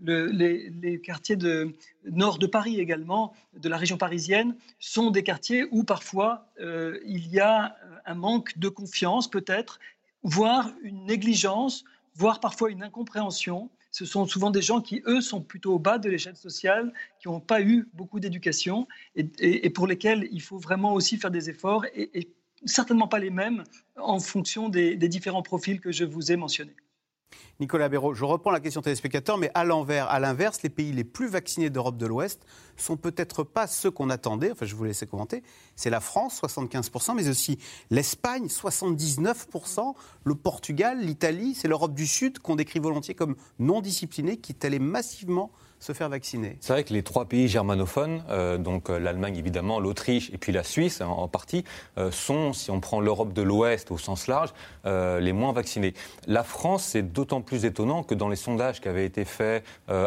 [0.00, 5.84] les, quartiers de, nord de Paris également, de la région parisienne, sont des quartiers où
[5.84, 9.78] parfois il y a un manque de confiance peut-être,
[10.22, 15.42] voire une négligence, voire parfois une incompréhension ce sont souvent des gens qui, eux, sont
[15.42, 20.28] plutôt au bas de l'échelle sociale, qui n'ont pas eu beaucoup d'éducation et, pour lesquels
[20.32, 22.32] il faut vraiment aussi faire des efforts et,
[22.64, 23.64] certainement pas les mêmes
[23.96, 26.76] en fonction des différents profils que je vous ai mentionnés.
[27.60, 31.04] Nicolas Béraud, je reprends la question téléspectateur, mais à l'envers, à l'inverse, les pays les
[31.04, 32.44] plus vaccinés d'Europe de l'Ouest
[32.76, 34.50] sont peut-être pas ceux qu'on attendait.
[34.52, 35.42] Enfin, je vous laisse commenter.
[35.76, 37.58] C'est la France, 75%, mais aussi
[37.90, 44.38] l'Espagne, 79%, le Portugal, l'Italie, c'est l'Europe du Sud qu'on décrit volontiers comme non disciplinée,
[44.38, 46.56] qui est allée massivement se faire vacciner.
[46.60, 50.52] C'est vrai que les trois pays germanophones, euh, donc euh, l'Allemagne évidemment, l'Autriche et puis
[50.52, 51.64] la Suisse en, partie,
[51.98, 54.50] euh, sont, si on prend l'Europe de l'Ouest au sens large,
[54.84, 55.94] les moins vaccinés.
[56.26, 59.64] La France, c'est d'autant plus étonnant que dans les sondages qui avaient été faits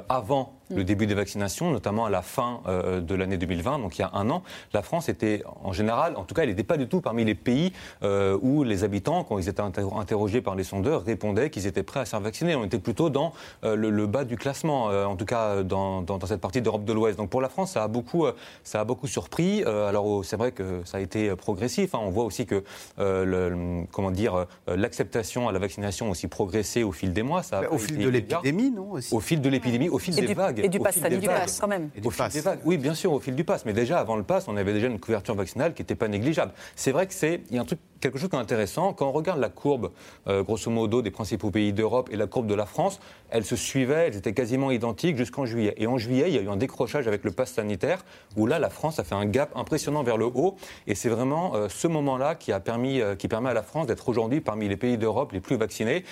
[0.10, 4.02] avant le début des vaccinations, notamment à la fin euh, de l'année 2020, donc il
[4.02, 6.78] y a un an, la France était en général, en tout cas, elle n'était pas
[6.78, 7.74] du tout parmi les pays
[8.04, 12.00] euh, où les habitants, quand ils étaient interrogés par les sondeurs, répondaient qu'ils étaient prêts
[12.00, 12.56] à se faire vacciner.
[12.56, 16.40] On était plutôt dans euh, le, bas du classement, en tout cas dans, dans, cette
[16.40, 17.18] partie d'Europe de l'Ouest.
[17.18, 18.26] Donc pour la France, ça a beaucoup,
[18.64, 19.64] ça a beaucoup surpris.
[19.64, 21.96] alors oh, c'est vrai que ça a été progressif.
[21.96, 22.00] Hein.
[22.04, 22.64] On voit aussi que
[23.00, 27.42] le, comment dire, l'acceptation à la vaccination a aussi progressé au fil des mois.
[27.42, 30.55] Ça au fil de l'épidémie, non Au fil de l'épidémie, au fil des vagues.
[30.64, 31.90] Et du pass sanitaire, quand même.
[32.04, 32.60] au fil des vagues.
[32.66, 33.66] Oui, bien sûr, au fil du pass.
[33.66, 36.52] Mais déjà, avant le pass, on avait déjà une couverture vaccinale qui n'était pas négligeable.
[36.76, 37.42] C'est vrai que c'est.
[37.50, 38.94] Il y a un truc, quelque chose qui est intéressant.
[38.94, 39.92] Quand on regarde la courbe,
[40.28, 43.56] euh, grosso modo, des principaux pays d'Europe et la courbe de la France, elles se
[43.56, 45.74] suivaient, elles étaient quasiment identiques jusqu'en juillet.
[45.78, 48.04] Et en juillet, il y a eu un décrochage avec le pass sanitaire,
[48.38, 50.56] où là, la France a fait un gap impressionnant vers le haut.
[50.88, 53.88] Et c'est vraiment euh, ce moment-là qui, a permis, euh, qui permet à la France
[53.88, 56.04] d'être aujourd'hui parmi les pays d'Europe les plus vaccinés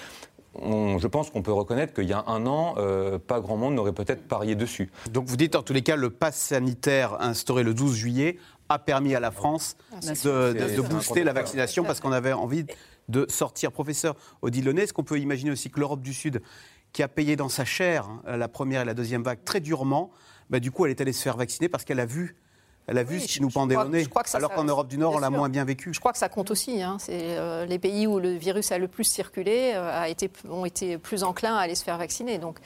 [0.62, 3.94] je pense qu'on peut reconnaître qu'il y a un an, euh, pas grand monde n'aurait
[3.94, 4.92] peut-être parié dessus.
[5.12, 8.38] Donc vous dites en tous les cas, le pass sanitaire instauré le 12 juillet
[8.70, 12.66] a permis à la France ah, de, booster la vaccination parce qu'on avait envie
[13.10, 13.72] de sortir.
[13.72, 16.42] Professeur Odile est-ce qu'on peut imaginer aussi que l'Europe du Sud,
[16.92, 20.12] qui a payé dans sa chair hein, la première et la deuxième vague très durement,
[20.50, 22.36] bah, du coup elle est allée se faire vacciner parce qu'elle a vu
[22.88, 25.20] Elle a vu ce qui nous pendait au nez, alors qu'en Europe du Nord, on
[25.20, 25.94] l'a moins bien vécu.
[25.94, 26.82] Je crois que ça compte aussi.
[26.82, 26.98] Hein.
[27.00, 30.66] C'est euh, les pays où le virus a le plus circulé euh, a été, ont
[30.66, 32.40] été plus enclins à aller se faire vacciner.
[32.40, 32.60] Donc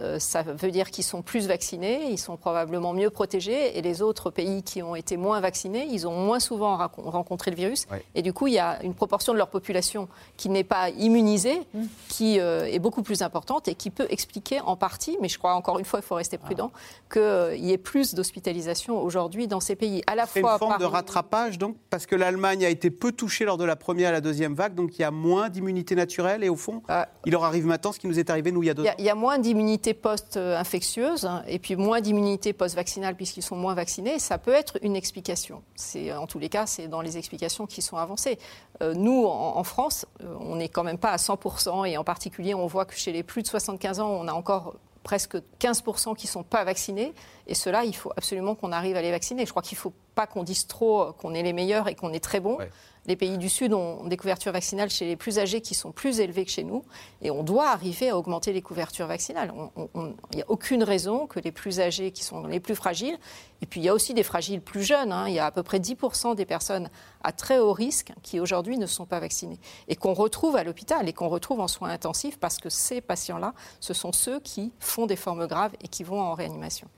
[0.00, 4.02] euh, ça veut dire qu'ils sont plus vaccinés, ils sont probablement mieux protégés, et les
[4.02, 7.86] autres pays qui ont été moins vaccinés, ils ont moins souvent rencontré le virus.
[8.14, 11.60] Et du coup, il y a une proportion de leur population qui n'est pas immunisée,
[11.74, 11.82] mmh.
[12.08, 15.54] qui euh, est beaucoup plus importante et qui peut expliquer en partie, mais je crois
[15.54, 16.70] encore une fois, il faut rester prudent,
[17.10, 20.02] qu'il euh, y ait plus d'hospitalisation aujourd'hui dans ces pays.
[20.06, 23.44] À la fois une forme de rattrapage, donc, parce que l'Allemagne a été peu touchée
[23.44, 26.44] lors de la première et la deuxième vague, donc il y a moins d'immunité naturelle,
[26.44, 26.82] et au fond,
[27.26, 28.94] il leur arrive maintenant ce qui nous est arrivé, nous, il y a deux ans.
[28.98, 34.18] Il y a moins d'immunité post-infectieuse et puis moins d'immunité post-vaccinale puisqu'ils sont moins vaccinés,
[34.18, 35.62] ça peut être une explication.
[35.74, 38.38] C'est, en tous les cas, c'est dans les explications qui sont avancées.
[38.82, 42.54] Euh, nous, en, France, euh, on n'est quand même pas à 100% et en particulier,
[42.54, 46.26] on voit que chez les plus de 75 ans, on a encore presque 15% qui
[46.26, 47.12] ne sont pas vaccinés.
[47.46, 49.44] Et cela, il faut absolument qu'on arrive à les vacciner.
[49.44, 52.12] Je crois qu'il ne faut pas qu'on dise trop qu'on est les meilleurs et qu'on
[52.12, 52.58] est très bons.
[53.06, 56.20] Les pays du Sud ont des couvertures vaccinales chez les plus âgés qui sont plus
[56.20, 56.84] élevées que chez nous.
[57.20, 59.52] Et on doit arriver à augmenter les couvertures vaccinales.
[59.94, 63.18] Il n'y a aucune raison que les plus âgés, qui sont les plus fragiles,
[63.60, 65.10] et puis il y a aussi des fragiles plus jeunes.
[65.10, 65.24] Hein.
[65.26, 66.88] il y a à peu près 10% des personnes
[67.24, 69.58] à très haut risque qui aujourd'hui ne sont pas vaccinées.
[69.88, 73.52] Et qu'on retrouve à l'hôpital et qu'on retrouve en soins intensifs parce que ces patients-là,
[73.80, 76.88] ce sont ceux qui font des formes graves et qui vont en réanimation.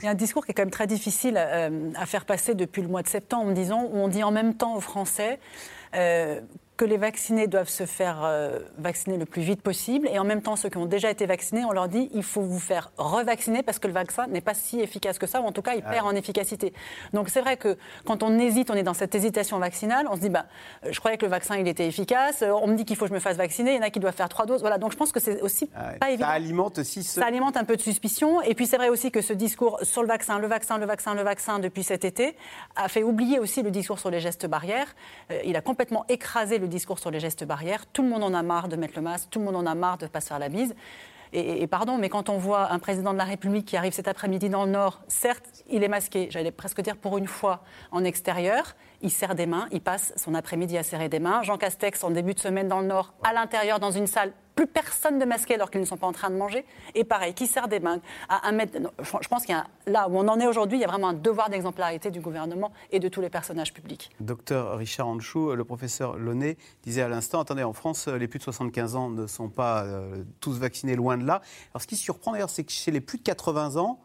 [0.00, 2.54] Il y a un discours qui est quand même très difficile euh, à faire passer
[2.54, 5.38] depuis le mois de septembre, disons, où on dit en même temps aux Français
[5.94, 6.40] euh,
[6.76, 10.08] que les vaccinés doivent se faire euh, vacciner le plus vite possible.
[10.12, 12.42] Et en même temps, ceux qui ont déjà été vaccinés, on leur dit il faut
[12.42, 15.52] vous faire revacciner parce que le vaccin n'est pas si efficace que ça, ou en
[15.52, 16.74] tout cas, il ah perd en efficacité.
[17.14, 20.20] Donc c'est vrai que quand on hésite, on est dans cette hésitation vaccinale, on se
[20.20, 20.46] dit bah,
[20.84, 23.06] euh, je croyais que le vaccin il était efficace, euh, on me dit qu'il faut
[23.06, 24.60] que je me fasse vacciner, il y en a qui doivent faire trois doses.
[24.60, 26.26] Voilà, donc je pense que c'est aussi ah pas évident.
[26.26, 28.42] Ça alimente aussi Ça alimente un peu de suspicion.
[28.42, 31.14] Et puis c'est vrai aussi que ce discours sur le vaccin, le vaccin, le vaccin,
[31.14, 32.36] le vaccin depuis cet été
[32.74, 34.94] a fait oublier aussi le discours sur les gestes barrières.
[35.44, 37.86] il a complètement écrasé le discours sur les gestes barrières.
[37.86, 39.74] Tout le monde en a marre de mettre le masque, tout le monde en a
[39.74, 40.74] marre de ne pas se faire la bise.
[41.32, 44.48] Et, pardon, mais quand on voit un président de la République qui arrive cet après-midi
[44.48, 48.74] dans le Nord, certes, il est masqué, j'allais presque dire pour une fois, en extérieur,
[49.02, 51.42] il serre des mains, il passe son après-midi à serrer des mains.
[51.42, 54.66] Jean Castex, en début de semaine dans le Nord, à l'intérieur, dans une salle, plus
[54.66, 56.64] personne de masqué alors qu'ils ne sont pas en train de manger.
[56.94, 58.78] Et pareil, qui serre des mains à un mètre.
[59.00, 61.08] Je pense qu'il y a là où on en est aujourd'hui, il y a vraiment
[61.08, 64.10] un devoir d'exemplarité du gouvernement et de tous les personnages publics.
[64.18, 68.44] Docteur Richard Anchou, le professeur Launay disait à l'instant attendez, en France, les plus de
[68.44, 71.42] 75 ans ne sont pas euh, tous vaccinés, loin de là.
[71.74, 74.00] Alors ce qui surprend d'ailleurs, c'est que chez les plus de 80 ans,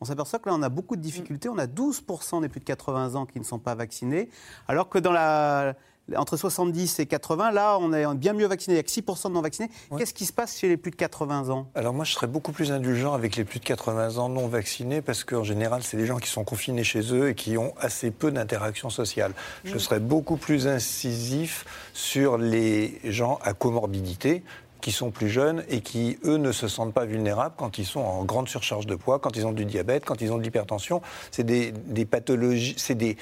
[0.00, 1.48] on s'aperçoit que là, on a beaucoup de difficultés.
[1.48, 4.28] On a 12% des plus de 80 ans qui ne sont pas vaccinés,
[4.66, 5.74] alors que dans la,
[6.16, 8.74] entre 70 et 80, là, on est bien mieux vacciné.
[8.74, 9.70] Il n'y a que 6% de non vaccinés.
[9.96, 11.68] Qu'est-ce qui se passe chez les plus de 80 ans?
[11.74, 15.02] Alors moi, je serais beaucoup plus indulgent avec les plus de 80 ans non vaccinés
[15.02, 18.10] parce qu'en général, c'est des gens qui sont confinés chez eux et qui ont assez
[18.10, 19.32] peu d'interactions sociales.
[19.64, 24.42] Je serais beaucoup plus incisif sur les gens à comorbidité
[24.80, 28.00] qui sont plus jeunes et qui, eux, ne se sentent pas vulnérables quand ils sont
[28.00, 31.02] en grande surcharge de poids, quand ils ont du diabète, quand ils ont de l'hypertension.
[31.30, 31.72] C'est des,
[32.04, 33.16] pathologies, c'est des,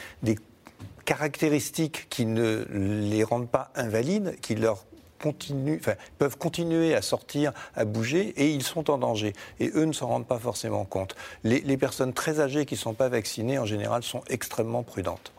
[1.05, 4.85] caractéristiques qui ne les rendent pas invalides, qui leur
[5.23, 9.33] continuent, enfin, peuvent continuer à sortir, à bouger, et ils sont en danger.
[9.59, 11.17] Et eux ne s'en rendent pas forcément compte.
[11.45, 15.33] Les, les personnes très âgées qui ne sont pas vaccinées, en général, sont extrêmement prudentes.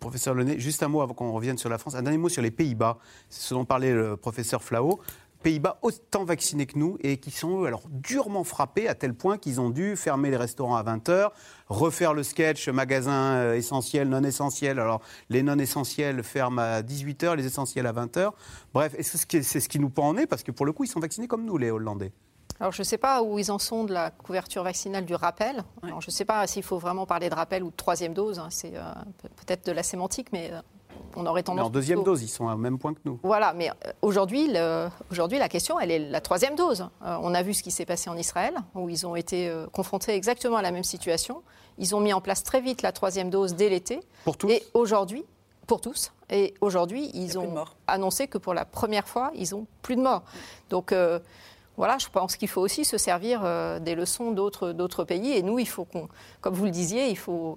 [0.00, 1.94] Professeur Lenné, juste un mot avant qu'on revienne sur la France.
[1.94, 2.98] Un dernier mot sur les Pays-Bas.
[3.28, 5.00] C'est ce dont parlait le professeur Flao.
[5.42, 9.60] Pays-Bas autant vaccinés que nous et qui sont alors durement frappés à tel point qu'ils
[9.60, 11.30] ont dû fermer les restaurants à 20h,
[11.68, 14.80] refaire le sketch magasin euh, essentiel, non essentiel.
[14.80, 18.32] Alors les non essentiels ferment à 18h, les essentiels à 20h.
[18.74, 21.00] Bref, c'est ce qui nous pend en nez parce que pour le coup, ils sont
[21.00, 22.12] vaccinés comme nous, les Hollandais.
[22.60, 25.62] Alors, je ne sais pas où ils en sont de la couverture vaccinale du rappel.
[25.82, 28.38] je ne sais pas s'il faut vraiment parler de rappel ou de troisième dose.
[28.38, 28.48] Hein.
[28.50, 28.82] C'est euh,
[29.36, 30.60] peut-être de la sémantique, mais euh,
[31.14, 31.62] on aurait tendance.
[31.62, 33.20] Mais en deuxième dose, ils sont au même point que nous.
[33.22, 34.50] Voilà, mais euh, aujourd'hui,
[35.10, 36.88] aujourd'hui, la question, elle est la troisième dose.
[37.00, 40.56] on a vu ce qui s'est passé en Israël, où ils ont été confrontés exactement
[40.56, 41.42] à la même situation.
[41.78, 44.00] Ils ont mis en place très vite la troisième dose dès l'été.
[44.24, 44.50] Pour tous.
[44.50, 45.24] Et aujourd'hui,
[45.68, 46.10] pour tous.
[46.28, 50.24] Et aujourd'hui, ils ont annoncé que pour la première fois, ils ont plus de morts.
[50.70, 50.92] Donc
[51.78, 55.32] voilà, je pense qu'il faut aussi se servir euh, des leçons d'autres pays.
[55.32, 56.08] Et nous, il faut qu'on,
[56.40, 57.56] comme vous le disiez, il faut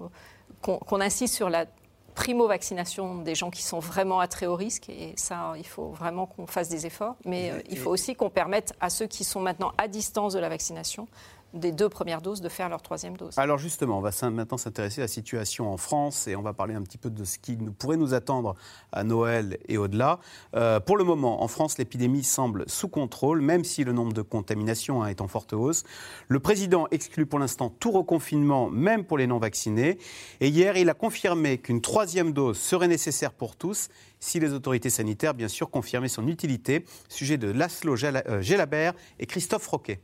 [0.62, 1.66] qu'on insiste sur la
[2.14, 4.88] primo-vaccination des gens qui sont vraiment à très haut risque.
[4.88, 7.16] Et ça, il faut vraiment qu'on fasse des efforts.
[7.24, 10.38] Mais euh, il faut aussi qu'on permette à ceux qui sont maintenant à distance de
[10.38, 11.08] la vaccination
[11.54, 13.38] des deux premières doses de faire leur troisième dose.
[13.38, 16.74] Alors justement, on va maintenant s'intéresser à la situation en France et on va parler
[16.74, 18.54] un petit peu de ce qui pourrait nous attendre
[18.92, 20.18] à Noël et au-delà.
[20.54, 24.22] Euh, pour le moment, en France, l'épidémie semble sous contrôle, même si le nombre de
[24.22, 25.84] contaminations hein, est en forte hausse.
[26.28, 29.98] Le président exclut pour l'instant tout reconfinement, même pour les non-vaccinés.
[30.40, 33.88] Et hier, il a confirmé qu'une troisième dose serait nécessaire pour tous
[34.20, 36.84] si les autorités sanitaires, bien sûr, confirmaient son utilité.
[37.08, 40.00] Sujet de Laszlo euh, Gélabert et Christophe Roquet.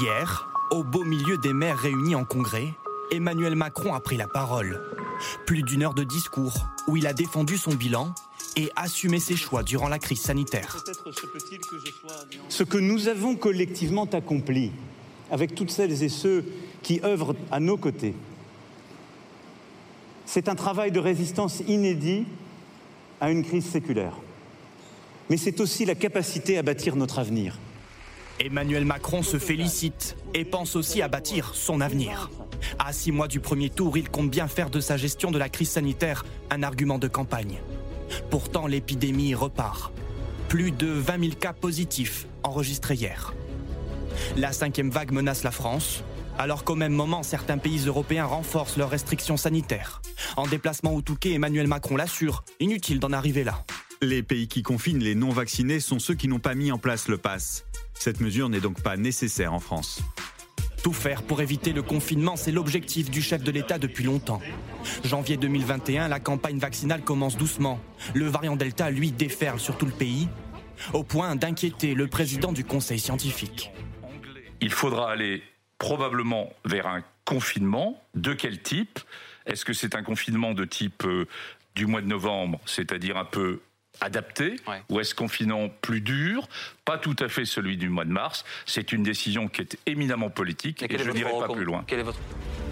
[0.00, 2.74] Hier, au beau milieu des maires réunis en congrès,
[3.10, 4.82] Emmanuel Macron a pris la parole.
[5.46, 8.12] Plus d'une heure de discours où il a défendu son bilan
[8.56, 10.84] et assumé ses choix durant la crise sanitaire.
[12.48, 14.70] Ce que nous avons collectivement accompli
[15.30, 16.44] avec toutes celles et ceux
[16.82, 18.14] qui œuvrent à nos côtés,
[20.26, 22.26] c'est un travail de résistance inédit
[23.20, 24.12] à une crise séculaire.
[25.30, 27.56] Mais c'est aussi la capacité à bâtir notre avenir.
[28.38, 32.30] Emmanuel Macron se félicite et pense aussi à bâtir son avenir.
[32.78, 35.48] À six mois du premier tour, il compte bien faire de sa gestion de la
[35.48, 37.58] crise sanitaire un argument de campagne.
[38.30, 39.92] Pourtant, l'épidémie repart.
[40.48, 43.32] Plus de 20 000 cas positifs enregistrés hier.
[44.36, 46.04] La cinquième vague menace la France,
[46.38, 50.02] alors qu'au même moment, certains pays européens renforcent leurs restrictions sanitaires.
[50.36, 53.64] En déplacement au Touquet, Emmanuel Macron l'assure, inutile d'en arriver là.
[54.02, 57.16] Les pays qui confinent les non-vaccinés sont ceux qui n'ont pas mis en place le
[57.16, 57.65] pass.
[57.98, 60.00] Cette mesure n'est donc pas nécessaire en France.
[60.82, 64.40] Tout faire pour éviter le confinement, c'est l'objectif du chef de l'État depuis longtemps.
[65.04, 67.80] Janvier 2021, la campagne vaccinale commence doucement.
[68.14, 70.28] Le variant Delta, lui, déferle sur tout le pays,
[70.92, 73.72] au point d'inquiéter le président du Conseil scientifique.
[74.60, 75.42] Il faudra aller
[75.78, 78.00] probablement vers un confinement.
[78.14, 79.00] De quel type?
[79.46, 81.26] Est-ce que c'est un confinement de type euh,
[81.74, 83.60] du mois de novembre, c'est-à-dire un peu
[84.00, 84.56] adapté
[84.90, 86.48] ou est-ce confinement plus dur?
[86.84, 88.44] Pas tout à fait celui du mois de mars.
[88.64, 91.84] C'est une décision qui est éminemment politique et, je n'irai pas plus loin.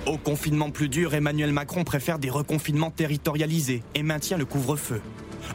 [0.06, 5.00] Au confinement plus dur, Emmanuel Macron préfère des reconfinements territorialisés et maintient le couvre-feu.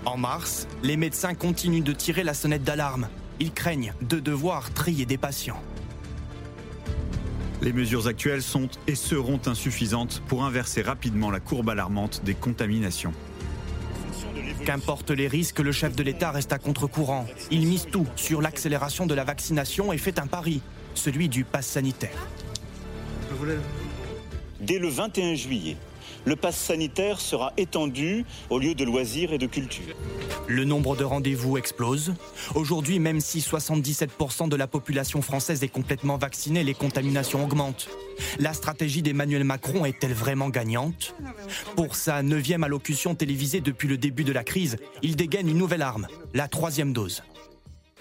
[0.06, 3.10] En mars, les médecins continuent de tirer la sonnette d'alarme.
[3.40, 5.62] Ils craignent de devoir trier des patients.
[7.62, 13.14] Les mesures actuelles sont et seront insuffisantes pour inverser rapidement la courbe alarmante des contaminations.
[14.66, 17.26] Qu'importe les risques, le chef de l'État reste à contre-courant.
[17.52, 20.62] Il mise tout sur l'accélération de la vaccination et fait un pari,
[20.94, 22.28] celui du pass sanitaire.
[24.60, 25.78] Dès le 21 juillet,
[26.30, 29.96] le pass sanitaire sera étendu au lieu de loisirs et de culture.
[30.48, 32.14] Le nombre de rendez-vous explose.
[32.54, 37.90] Aujourd'hui, même si 77% de la population française est complètement vaccinée, les contaminations augmentent.
[38.38, 41.16] La stratégie d'Emmanuel Macron est-elle vraiment gagnante?
[41.76, 45.82] Pour sa neuvième allocution télévisée depuis le début de la crise, il dégaine une nouvelle
[45.82, 47.24] arme, la troisième dose.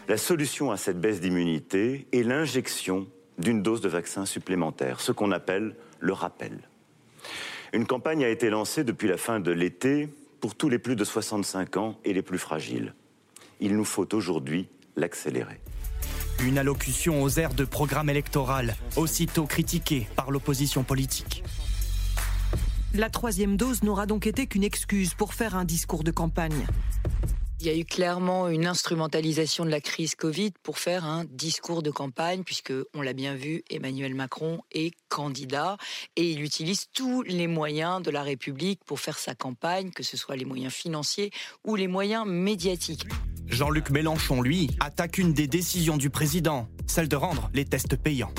[0.06, 3.06] La solution à cette baisse d'immunité est l'injection
[3.38, 6.68] d'une dose de vaccin supplémentaire, ce qu'on appelle le rappel.
[7.72, 10.08] Une campagne a été lancée depuis la fin de l'été
[10.40, 12.94] pour tous les plus de 65 ans et les plus fragiles.
[13.60, 15.60] Il nous faut aujourd'hui l'accélérer.
[16.42, 21.42] Une allocution aux airs de programme électoral, aussitôt critiquée par l'opposition politique.
[22.94, 26.66] La troisième dose n'aura donc été qu'une excuse pour faire un discours de campagne.
[27.60, 31.82] Il y a eu clairement une instrumentalisation de la crise Covid pour faire un discours
[31.82, 35.76] de campagne, puisque on l'a bien vu, Emmanuel Macron est candidat
[36.14, 40.16] et il utilise tous les moyens de la République pour faire sa campagne, que ce
[40.16, 41.32] soit les moyens financiers
[41.64, 43.08] ou les moyens médiatiques.
[43.48, 48.32] Jean-Luc Mélenchon, lui, attaque une des décisions du président, celle de rendre les tests payants.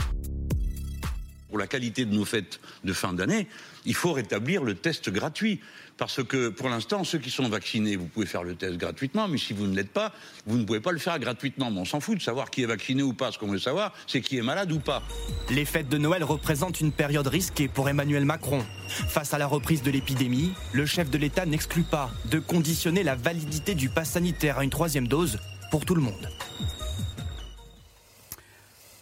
[1.50, 3.48] Pour la qualité de nos fêtes de fin d'année,
[3.86, 5.60] il faut rétablir le test gratuit.
[5.98, 9.38] Parce que pour l'instant, ceux qui sont vaccinés, vous pouvez faire le test gratuitement, mais
[9.38, 10.14] si vous ne l'êtes pas,
[10.46, 11.72] vous ne pouvez pas le faire gratuitement.
[11.72, 13.32] Mais on s'en fout de savoir qui est vacciné ou pas.
[13.32, 15.04] Ce qu'on veut savoir, c'est qui est malade ou pas.
[15.50, 18.64] Les fêtes de Noël représentent une période risquée pour Emmanuel Macron.
[18.88, 23.16] Face à la reprise de l'épidémie, le chef de l'État n'exclut pas de conditionner la
[23.16, 25.40] validité du pass sanitaire à une troisième dose
[25.72, 26.30] pour tout le monde.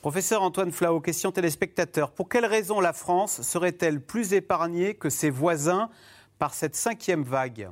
[0.07, 2.13] Professeur Antoine Flao, question téléspectateur.
[2.13, 5.89] Pour quelle raison la France serait-elle plus épargnée que ses voisins
[6.39, 7.69] par cette cinquième vague?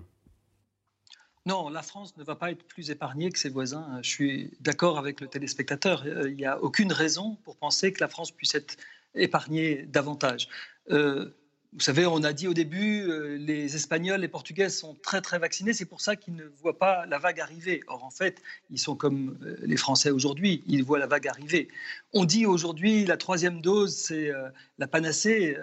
[1.46, 4.00] Non, la France ne va pas être plus épargnée que ses voisins.
[4.02, 6.04] Je suis d'accord avec le téléspectateur.
[6.06, 8.76] Euh, il n'y a aucune raison pour penser que la France puisse être
[9.14, 10.50] épargnée davantage.
[10.92, 11.34] Euh,
[11.76, 15.40] vous savez, on a dit au début, euh, les Espagnols, les Portugais sont très très
[15.40, 17.82] vaccinés, c'est pour ça qu'ils ne voient pas la vague arriver.
[17.88, 21.68] Or, en fait, ils sont comme les Français aujourd'hui, ils voient la vague arriver.
[22.14, 24.32] On dit aujourd'hui, la troisième dose, c'est
[24.78, 25.58] la panacée.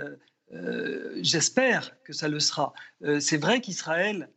[0.55, 2.73] Euh, j'espère que ça le sera.
[3.03, 4.29] Euh, c'est vrai qu'Israël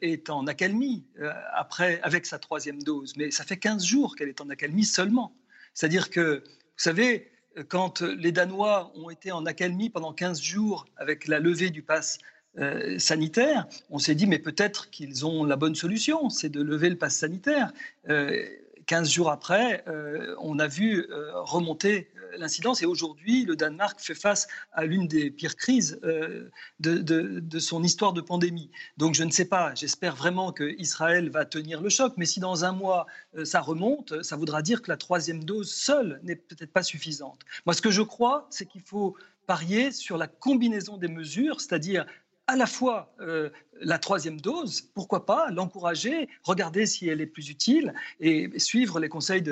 [0.00, 1.04] est en accalmie
[1.52, 5.36] après, avec sa troisième dose, mais ça fait 15 jours qu'elle est en accalmie seulement.
[5.74, 7.32] C'est-à-dire que, vous savez,
[7.68, 12.18] quand les Danois ont été en accalmie pendant 15 jours avec la levée du pass
[12.58, 16.88] euh, sanitaire, on s'est dit, mais peut-être qu'ils ont la bonne solution, c'est de lever
[16.88, 17.72] le pass sanitaire.
[18.08, 18.46] Euh,
[18.86, 22.08] 15 jours après, euh, on a vu euh, remonter
[22.38, 27.82] l'incidence et aujourd'hui, le Danemark fait face à l'une des pires crises de, de, son
[27.82, 28.70] histoire de pandémie.
[28.96, 32.64] Donc je ne sais pas, j'espère vraiment qu'Israël va tenir le choc, mais si dans
[32.64, 33.06] un mois
[33.44, 37.40] ça remonte, ça voudra dire que la troisième dose seule n'est peut-être pas suffisante.
[37.64, 39.16] Moi, ce que je crois, c'est qu'il faut
[39.46, 42.04] parier sur la combinaison des mesures, c'est-à-dire
[42.48, 47.50] à la fois euh, la troisième dose, pourquoi pas l'encourager, regarder si elle est plus
[47.50, 49.42] utile et suivre les conseils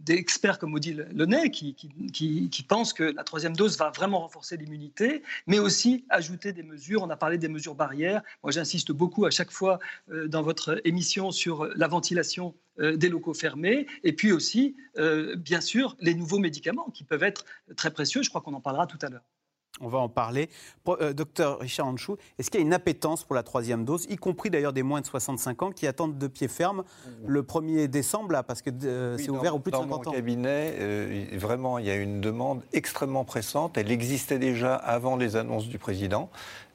[0.00, 5.22] d'experts comme Odile Lenay qui, qui, pensent que la troisième dose va vraiment renforcer l'immunité,
[5.46, 7.02] mais aussi ajouter des mesures.
[7.02, 8.22] On a parlé des mesures barrières.
[8.42, 9.78] Moi, j'insiste beaucoup à chaque fois
[10.10, 14.76] euh, dans votre émission sur la ventilation euh, des locaux fermés, et puis aussi,
[15.36, 17.44] bien sûr, les nouveaux médicaments qui peuvent être
[17.76, 18.22] très précieux.
[18.22, 19.24] Je crois qu'on en parlera tout à l'heure.
[19.80, 20.48] On va en parler.
[20.88, 24.16] Euh, docteur Richard Anchou, est-ce qu'il y a une appétence pour la troisième dose, y
[24.16, 26.84] compris d'ailleurs des moins de 65 ans qui attendent de pied ferme
[27.26, 30.10] le 1er décembre, là, parce que euh, c'est ouvert au plus de 50 ans Dans
[30.10, 33.76] mon cabinet, euh, vraiment, il y a une demande extrêmement pressante.
[33.76, 36.30] Elle existait déjà avant les annonces du président.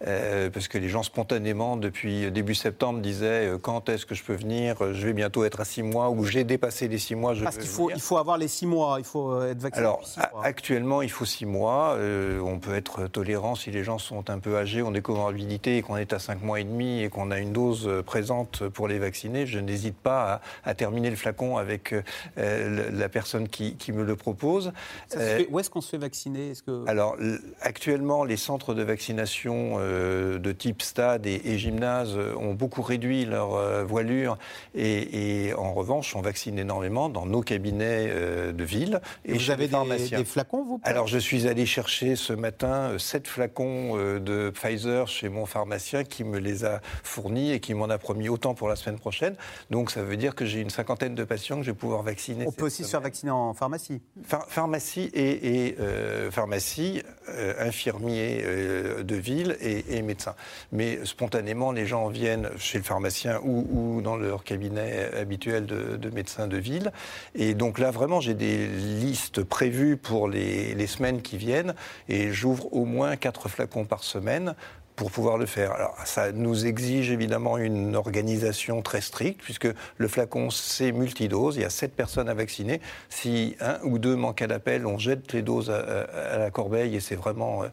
[0.08, 4.36] Euh, parce que les gens spontanément, depuis début septembre, disaient quand est-ce que je peux
[4.36, 7.34] venir Je vais bientôt être à six mois ou j'ai dépassé les six mois.
[7.34, 9.86] Je parce qu'il faut, il faut avoir les six mois, il faut être vacciné.
[9.86, 10.02] Alors,
[10.42, 11.98] actuellement, il faut six mois.
[11.98, 15.82] on peut être tolérant si les gens sont un peu âgés, ont des comorbidités et
[15.82, 19.00] qu'on est à cinq mois et demi et qu'on a une dose présente pour les
[19.00, 19.46] vacciner.
[19.46, 21.94] Je n'hésite pas à, terminer le flacon avec
[22.38, 24.72] la personne qui, me le propose.
[25.50, 26.54] où est-ce qu'on se fait vacciner?
[26.66, 26.88] Que...
[26.88, 27.16] Alors,
[27.62, 33.56] actuellement, les centres de vaccination euh, de type stade et, gymnase ont beaucoup réduit leur
[33.56, 34.38] euh, voilure
[34.76, 39.02] et, en revanche, on vaccine énormément dans nos cabinets euh, de ville.
[39.26, 43.28] Et, vous avez des, des, flacons, vous Alors, je suis allé chercher ce matin sept
[43.28, 47.98] flacons de Pfizer chez mon pharmacien qui me les a fournis et qui m'en a
[47.98, 49.36] promis autant pour la semaine prochaine.
[49.70, 52.46] Donc, ça veut dire que j'ai une cinquantaine de patients que je vais pouvoir vacciner.
[52.48, 54.02] On peut aussi se faire vacciner en pharmacie
[54.48, 55.76] Pharmacie et,
[56.32, 57.02] pharmacie,
[57.60, 58.44] infirmier
[59.04, 60.36] de ville et et, médecins.
[60.72, 66.48] Mais spontanément, les gens viennent chez le pharmacien ou, dans leur cabinet habituel de, médecins
[66.48, 66.92] de ville.
[67.36, 71.76] Et donc là, vraiment, j'ai des listes prévues pour les, les semaines qui viennent
[72.08, 74.56] et j'ouvre au moins quatre flacons par semaine
[75.00, 75.72] pour pouvoir le faire.
[75.72, 81.56] Alors, ça nous exige évidemment une organisation très stricte, puisque le flacon, c'est multidose.
[81.56, 82.82] Il y a sept personnes à vacciner.
[83.08, 87.00] Si un ou deux manquent à l'appel, on jette les doses à, la corbeille et
[87.00, 87.68] c'est vraiment euh,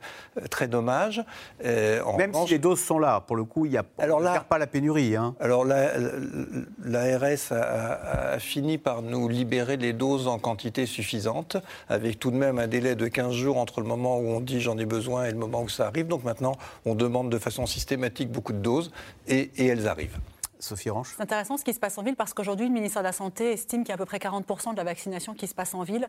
[0.51, 1.25] très dommage.
[1.65, 4.45] Euh, Même si les doses sont là, pour le coup, il n'y a alors là,
[4.49, 5.17] pas la pénurie.
[5.17, 5.35] Hein.
[5.41, 11.57] Alors, l'ARS a, a, fini par nous libérer les doses en quantité suffisante,
[11.89, 14.61] avec tout de même un délai de 15 jours entre le moment où on dit
[14.61, 16.07] j'en ai besoin et le moment où ça arrive.
[16.07, 16.53] Donc maintenant,
[16.85, 18.91] on demande de façon systématique beaucoup de doses
[19.27, 20.19] et elles arrivent.
[20.59, 21.15] Sophie Ranch.
[21.17, 23.53] C'est intéressant ce qui se passe en ville parce qu'aujourd'hui, le ministère de la Santé
[23.53, 25.83] estime qu'il y a à peu près 40% de la vaccination qui se passe en
[25.83, 26.09] ville.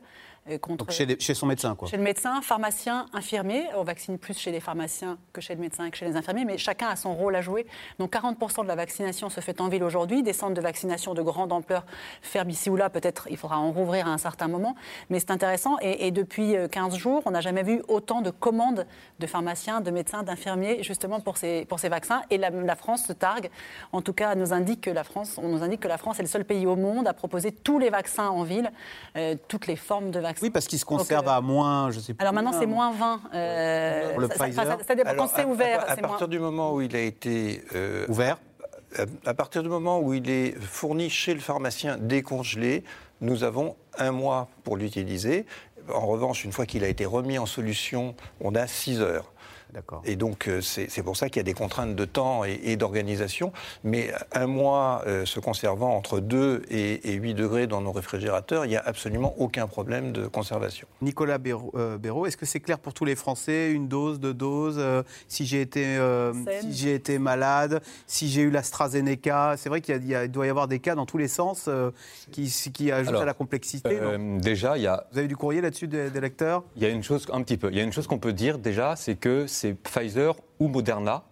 [0.50, 1.88] Euh, contre, Donc chez, chez, son médecin, quoi.
[1.88, 3.66] Chez le médecin, pharmacien, infirmier.
[3.76, 6.46] On vaccine plus chez les pharmaciens que chez le médecin et que chez les infirmiers,
[6.46, 7.66] mais chacun a son rôle à jouer.
[8.00, 10.24] Donc 40% de la vaccination se fait en ville aujourd'hui.
[10.24, 11.86] Des centres de vaccination de grande ampleur
[12.22, 12.90] ferment ici ou là.
[12.90, 14.76] Peut-être il faudra en rouvrir à un certain moment.
[15.10, 15.78] Mais c'est intéressant.
[15.82, 18.86] Et, depuis 15 euh, jours, on n'a jamais vu autant de commandes
[19.20, 22.22] de pharmaciens, de médecins, d'infirmiers, justement pour ces, pour ces vaccins.
[22.30, 23.50] Et la, la France se targue,
[23.92, 26.24] en tout cas, nous indique que la France on nous indique que la France est
[26.24, 28.72] le seul pays au monde à proposer tous les vaccins en ville,
[29.16, 30.46] euh, toutes les formes de vaccins.
[30.46, 32.24] Oui, parce qu'ils se conservent à moins, je sais pas.
[32.24, 33.22] Alors maintenant, c'est moins 20.
[33.34, 34.78] Euh, pour le ça, Pfizer.
[34.88, 35.86] Ça, dépend quand c'est ouvert.
[35.88, 38.38] À, partir du moment où il a été euh, ouvert
[39.26, 42.84] à partir du moment où il est fourni chez le pharmacien décongelé,
[43.22, 45.46] nous avons un mois pour l'utiliser.
[45.94, 49.32] En revanche, une fois qu'il a été remis en solution, on a 6 heures.
[50.06, 53.52] Et donc, euh, c'est pour ça qu'il y a des contraintes de temps et, d'organisation.
[53.84, 58.70] Mais un mois euh, se conservant entre 2 et, 8 degrés dans nos réfrigérateurs, il
[58.70, 60.88] n'y a absolument aucun problème de conservation.
[61.02, 63.72] Nicolas Béraud, euh, est-ce que c'est clair pour tous les Français?
[63.72, 64.82] Une dose, deux doses
[65.28, 65.98] Si j'ai été,
[66.72, 69.56] si été malade, si j'ai eu l'AstraZeneca?
[69.58, 71.70] C'est vrai qu'il doit y avoir des cas dans tous les sens
[72.32, 74.00] qui, qui ajoutent à la complexité.
[74.40, 75.06] déjà, il y a.
[75.12, 76.64] Vous avez du courrier là-dessus des, des lecteurs?
[76.76, 77.70] Il y a une chose, un petit peu.
[77.72, 81.24] Il y a une chose qu'on peut dire déjà, c'est que c'est Pfizer ou Moderna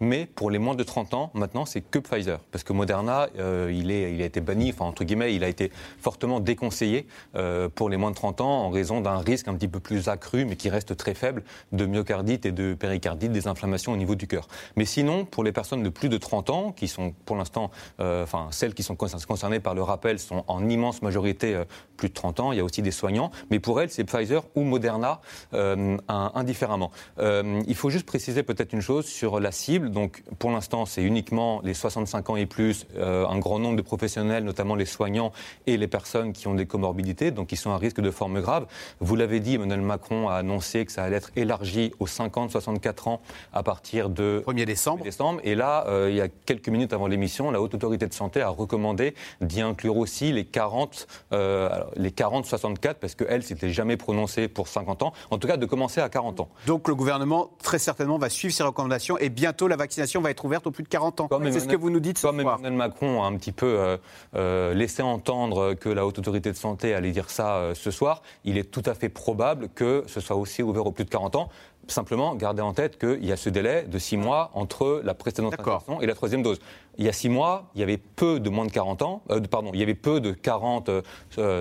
[0.00, 2.38] Mais pour les moins de 30 ans, maintenant, c'est que Pfizer.
[2.52, 5.48] Parce que Moderna, euh, il, est, il a été banni, enfin, entre guillemets, il a
[5.48, 9.54] été fortement déconseillé euh, pour les moins de 30 ans en raison d'un risque un
[9.54, 11.42] petit peu plus accru, mais qui reste très faible,
[11.72, 14.48] de myocardite et de péricardite, des inflammations au niveau du cœur.
[14.76, 17.70] Mais sinon, pour les personnes de plus de 30 ans, qui sont pour l'instant,
[18.00, 21.62] euh, enfin, celles qui sont concernées par le rappel sont en immense majorité
[21.96, 22.52] plus de 30 ans.
[22.52, 23.30] Il y a aussi des soignants.
[23.50, 25.20] Mais pour elles, c'est Pfizer ou Moderna
[25.52, 26.90] indifféremment.
[27.18, 29.87] il faut juste préciser peut-être une chose sur la cible.
[29.88, 33.82] Donc, pour l'instant, c'est uniquement les 65 ans et plus, euh, un grand nombre de
[33.82, 35.32] professionnels, notamment les soignants
[35.66, 38.66] et les personnes qui ont des comorbidités, donc qui sont à risque de forme grave.
[39.00, 43.20] Vous l'avez dit, Emmanuel Macron a annoncé que ça allait être élargi aux 50-64 ans
[43.52, 45.04] à partir de 1er décembre.
[45.04, 45.40] décembre.
[45.44, 48.40] Et là, euh, il y a quelques minutes avant l'émission, la Haute Autorité de Santé
[48.40, 54.48] a recommandé d'y inclure aussi les 40, euh, les 40-64, parce qu'elle s'était jamais prononcée
[54.48, 55.12] pour 50 ans.
[55.30, 56.48] En tout cas, de commencer à 40 ans.
[56.66, 60.44] Donc le gouvernement, très certainement, va suivre ces recommandations et bientôt la vaccination va être
[60.44, 61.28] ouverte aux plus de 40 ans.
[61.50, 63.96] C'est ce que vous nous dites ce Comme Emmanuel Macron a un petit peu euh,
[64.36, 68.22] euh, laissé entendre que la Haute Autorité de Santé allait dire ça euh, ce soir,
[68.44, 71.36] il est tout à fait probable que ce soit aussi ouvert aux plus de 40
[71.36, 71.48] ans.
[71.88, 75.54] Simplement, gardez en tête qu'il y a ce délai de 6 mois entre la précédente
[75.58, 76.58] injection et la troisième dose.
[76.98, 79.70] Il y a 6 mois, il y avait peu de moins de 40 ans, pardon,
[79.72, 80.90] il y avait peu de 40,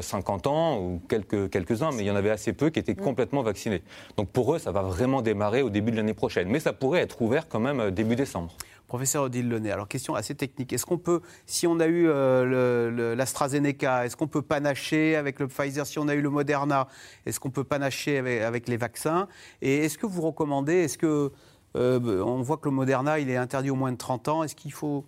[0.01, 3.03] 50 ans, ou quelques, quelques-uns, mais il y en avait assez peu qui étaient mm.
[3.03, 3.83] complètement vaccinés.
[4.17, 6.49] Donc pour eux, ça va vraiment démarrer au début de l'année prochaine.
[6.49, 8.51] Mais ça pourrait être ouvert quand même début décembre.
[8.87, 10.71] Professeur Odile Lenay, alors question assez technique.
[10.71, 15.47] Est-ce qu'on peut, si on a eu euh, l'AstraZeneca, est-ce qu'on peut panacher avec le
[15.47, 16.87] Pfizer Si on a eu le Moderna,
[17.25, 19.27] est-ce qu'on peut panacher avec, les vaccins?
[19.61, 21.31] Et est-ce que vous recommandez, est-ce que,
[21.75, 24.55] euh, on voit que le Moderna, il est interdit au moins de 30 ans, est-ce
[24.55, 25.05] qu'il faut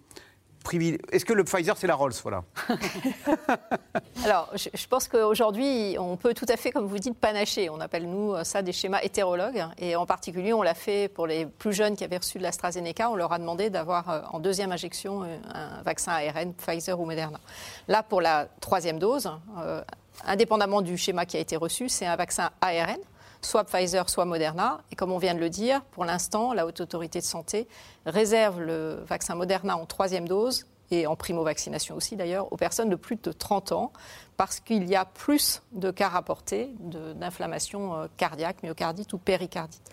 [0.73, 2.43] est-ce que le Pfizer, c'est la Rolls voilà.
[4.25, 7.69] Alors, je, pense qu'aujourd'hui, on peut tout à fait, comme vous dites, panacher.
[7.69, 9.65] On appelle, nous, ça des schémas hétérologues.
[9.77, 13.09] Et en particulier, on l'a fait pour les plus jeunes qui avaient reçu de l'AstraZeneca.
[13.09, 17.05] On leur a demandé d'avoir euh, en deuxième injection euh, un vaccin ARN, Pfizer ou
[17.05, 17.39] Moderna.
[17.87, 19.81] Là, pour la troisième dose, euh,
[20.25, 22.99] indépendamment du schéma qui a été reçu, c'est un vaccin ARN
[23.41, 24.81] soit Pfizer, soit Moderna.
[24.91, 27.67] Et comme on vient de le dire, pour l'instant, la Haute Autorité de Santé
[28.05, 32.95] réserve le vaccin Moderna en troisième dose et en primo-vaccination aussi d'ailleurs, aux personnes de
[32.95, 33.91] plus de 30 ans,
[34.37, 39.83] parce qu'il y a plus de cas rapportés d'inflammation euh, cardiaque, myocardite ou péricardite.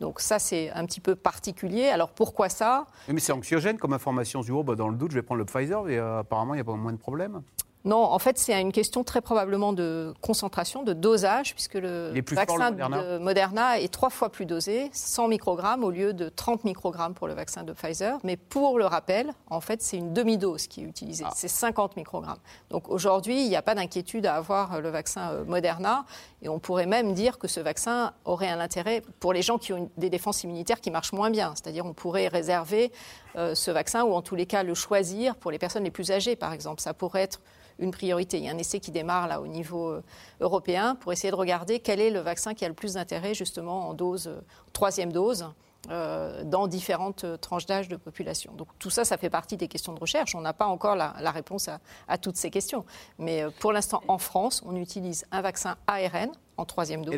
[0.00, 1.88] Donc ça, c'est un petit peu particulier.
[1.88, 2.86] Alors pourquoi ça?
[3.08, 4.42] Mais c'est anxiogène comme information.
[4.50, 6.62] Oh, bah, dans le doute, je vais prendre le Pfizer, et euh, apparemment, il n'y
[6.62, 7.42] a pas moins de problèmes.
[7.86, 12.72] Non, en fait, c'est une question très probablement de concentration, de dosage, puisque le vaccin
[12.72, 17.28] de Moderna est trois fois plus dosé, 100 microgrammes au lieu de 30 microgrammes pour
[17.28, 18.18] le vaccin de Pfizer.
[18.24, 21.32] Mais pour le rappel, en fait, c'est une demi-dose qui est utilisée, ah.
[21.34, 22.40] c'est 50 microgrammes.
[22.70, 26.04] Donc aujourd'hui, il n'y a pas d'inquiétude à avoir le vaccin euh, Moderna,
[26.42, 29.72] et on pourrait même dire que ce vaccin aurait un intérêt pour les gens qui
[29.72, 31.52] ont des défenses immunitaires qui marchent moins bien.
[31.54, 35.50] C'est-à-dire, on pourrait réserver euh, ce vaccin, ou en tous les cas le choisir pour
[35.50, 36.80] les personnes les plus âgées, par exemple.
[36.80, 37.40] Ça pourrait être
[37.78, 38.38] une priorité.
[38.38, 40.02] Il y a un essai qui démarre là au niveau euh,
[40.40, 43.88] européen pour essayer de regarder quel est le vaccin qui a le plus d'intérêt justement
[43.88, 44.40] en dose, euh,
[44.72, 45.46] troisième dose.
[45.88, 48.52] Euh, dans différentes tranches d'âge de population.
[48.54, 50.34] Donc tout ça, ça fait partie des questions de recherche.
[50.34, 51.70] On n'a pas encore la, réponse
[52.08, 52.84] à, toutes ces questions.
[53.20, 57.14] Mais pour l'instant, en France, on utilise un vaccin ARN en troisième dose.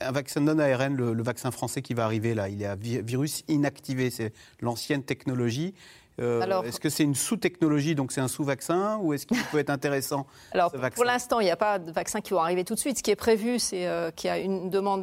[0.00, 3.42] Un vaccin non ARN, le, vaccin français qui va arriver là, il est à virus
[3.48, 4.10] inactivé.
[4.10, 5.74] C'est l'ancienne technologie.
[6.18, 9.70] Euh, est-ce que c'est une sous-technologie, donc c'est un sous-vaccin, ou est-ce qu'il peut être
[9.70, 12.78] intéressant Alors, pour l'instant, il n'y a pas de vaccin qui vont arriver tout de
[12.78, 12.98] suite.
[12.98, 15.02] Ce qui est prévu, c'est euh, qu'il y a une demande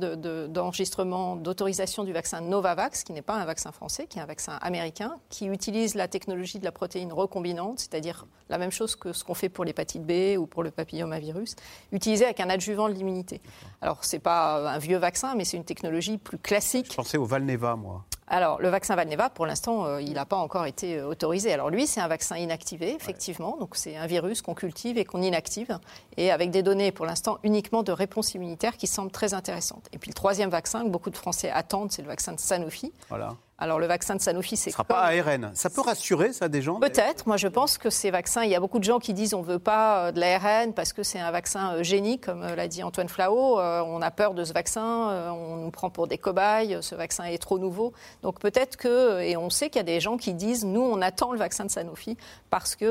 [0.49, 4.57] d'enregistrement, d'autorisation du vaccin Novavax, qui n'est pas un vaccin français, qui est un vaccin
[4.61, 9.23] américain, qui utilise la technologie de la protéine recombinante, c'est-à-dire la même chose que ce
[9.23, 11.55] qu'on fait pour l'hépatite B ou pour le papillomavirus,
[11.91, 13.41] utilisé avec un adjuvant de l'immunité.
[13.81, 16.87] Alors, ce n'est pas un vieux vaccin, mais c'est une technologie plus classique.
[16.89, 18.03] Je pensais au Valneva, moi.
[18.27, 21.53] Alors, le vaccin Valneva, pour l'instant, euh, il n'a pas encore été euh, autorisé.
[21.53, 23.57] Alors, lui, c'est un vaccin inactivé, effectivement.
[23.59, 25.77] Donc, c'est un virus qu'on cultive et qu'on inactive.
[26.17, 29.87] Et avec des données, pour l'instant, uniquement de réponse immunitaire qui semblent très intéressantes.
[29.91, 32.93] Et puis, le troisième vaccin que beaucoup de Français attendent, c'est le vaccin de Sanofi.
[33.09, 33.35] Voilà.
[33.59, 34.63] Alors le vaccin de Sanofi, c'est.
[34.63, 35.51] Ce ne sera pas ARN.
[35.53, 37.27] Ça peut rassurer ça des gens Peut-être.
[37.27, 39.41] Moi, je pense que ces vaccins, il y a beaucoup de gens qui disent on
[39.41, 42.55] ne veut pas euh, de l'ARN parce que c'est un vaccin euh, génique, comme euh,
[42.55, 43.59] l'a dit Antoine Flao.
[43.59, 47.37] On a peur de ce vaccin, on nous prend pour des cobayes, ce vaccin est
[47.37, 47.93] trop nouveau.
[48.21, 51.01] Donc peut-être que, et on sait qu'il y a des gens qui disent nous, on
[51.01, 52.17] attend le vaccin de Sanofi
[52.49, 52.87] parce qu'il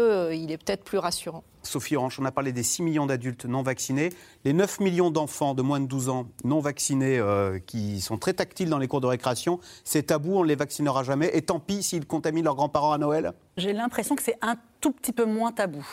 [0.50, 1.42] est peut-être plus rassurant.
[1.62, 4.10] Sophie Orange, on a parlé des 6 millions d'adultes non vaccinés,
[4.44, 8.32] les 9 millions d'enfants de moins de 12 ans non vaccinés euh, qui sont très
[8.32, 9.60] tactiles dans les cours de récréation.
[9.84, 11.30] C'est tabou, on ne les vaccinera jamais.
[11.34, 14.92] Et tant pis s'ils contaminent leurs grands-parents à Noël J'ai l'impression que c'est un tout
[14.92, 15.86] petit peu moins tabou.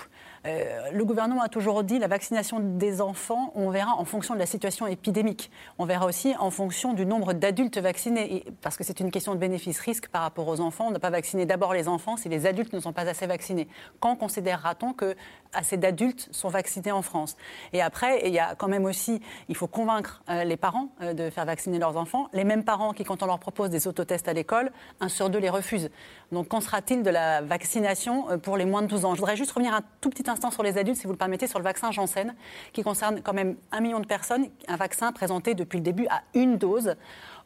[0.46, 4.40] Euh, le gouvernement a toujours dit la vaccination des enfants, on verra en fonction de
[4.40, 5.52] la situation épidémique.
[5.78, 8.46] On verra aussi en fonction du nombre d'adultes vaccinés.
[8.62, 10.88] parce que c'est une question de bénéfice-risque par rapport aux enfants.
[10.88, 13.68] On n'a pas vacciné d'abord les enfants si les adultes ne sont pas assez vaccinés.
[14.00, 15.16] Quand considérera-t-on que
[15.54, 17.36] assez d'adultes sont vaccinés en France?
[17.74, 21.14] Et après, il y a quand même aussi, il faut convaincre euh, les parents euh,
[21.14, 22.30] de faire vacciner leurs enfants.
[22.34, 25.40] Les mêmes parents qui, quand on leur propose des autotests à l'école, un sur deux
[25.40, 25.90] les refusent.
[26.32, 29.16] Donc qu'en sera-t-il de la vaccination pour les moins de 12 ans?
[29.16, 31.48] Je voudrais juste revenir un tout petit instant sur les adultes, si vous le permettez,
[31.48, 32.36] sur le vaccin Janssen,
[32.72, 36.22] qui concerne quand même un million de personnes, un vaccin présenté depuis le début à
[36.36, 36.96] une dose.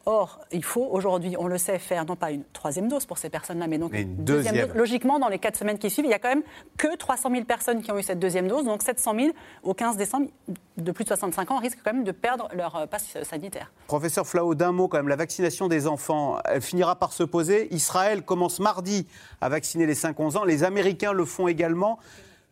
[0.05, 3.29] Or, il faut aujourd'hui, on le sait, faire non pas une troisième dose pour ces
[3.29, 4.75] personnes-là, mais donc une deuxième, dose.
[4.75, 6.43] Logiquement, dans les quatre semaines qui suivent, il y a quand même
[6.77, 9.27] que 300 000 personnes qui ont eu cette deuxième dose, donc 700 000
[9.63, 10.27] au 15 décembre
[10.75, 13.71] de plus de 65 ans risquent quand même de perdre leur euh, passe sanitaire.
[13.87, 17.73] Professeur Flao, d'un mot quand même, la vaccination des enfants, elle finira par se poser.
[17.73, 19.07] Israël commence mardi
[19.39, 21.97] à vacciner les 5-11 ans, les Américains le font également.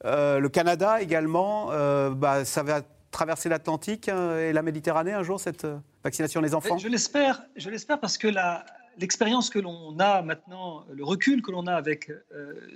[0.06, 2.82] Euh, le Canada également, euh, bah, ça va
[3.12, 5.68] traverser l'Atlantique et la Méditerranée un jour, cette
[6.04, 8.28] vaccination des enfants Je l'espère, je l'espère parce que
[8.98, 12.12] l'expérience que l'on a maintenant, le recul que l'on a avec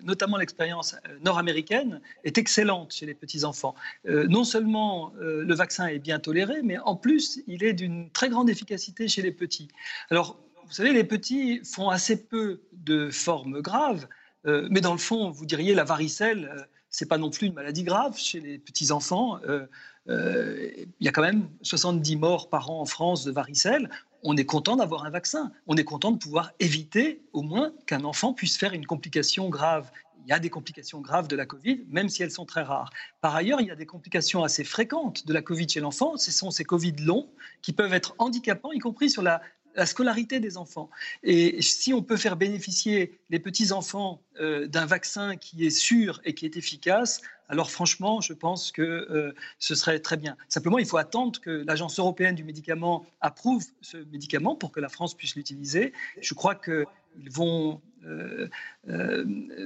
[0.03, 3.76] notamment l'expérience nord-américaine est excellente chez les petits-enfants.
[4.05, 8.49] non seulement le vaccin est bien toléré, mais en plus, il est d'une très grande
[8.49, 9.67] efficacité chez les petits.
[10.09, 14.07] Alors, vous savez, les petits font assez peu de formes graves,
[14.45, 18.17] mais dans le fond, vous diriez la varicelle c'est pas non plus une maladie grave
[18.17, 19.38] chez les petits enfants.
[19.43, 19.65] Euh, euh,
[20.08, 23.89] il y a quand même 70 morts par an en France de varicelle.
[24.24, 25.51] On est content d'avoir un vaccin.
[25.68, 29.91] On est content de pouvoir éviter au moins qu'un enfant puisse faire une complication grave.
[30.26, 32.91] Il y a des complications graves de la Covid, même si elles sont très rares.
[33.22, 36.18] Par ailleurs, il y a des complications assez fréquentes de la Covid chez l'enfant.
[36.18, 37.30] Ce sont ces Covid longs
[37.62, 39.41] qui peuvent être handicapants, y compris sur la
[39.76, 40.89] la scolarité des enfants.
[41.24, 46.34] Et si on peut faire bénéficier les petits-enfants euh, d'un vaccin qui est sûr et
[46.34, 50.36] qui est efficace, alors franchement, je pense que euh, ce serait très bien.
[50.48, 54.89] Simplement, il faut attendre que l'Agence européenne du médicament approuve ce médicament pour que la
[54.89, 55.93] France puisse l'utiliser.
[56.22, 56.86] Je crois qu'ils
[57.30, 58.50] vont euh,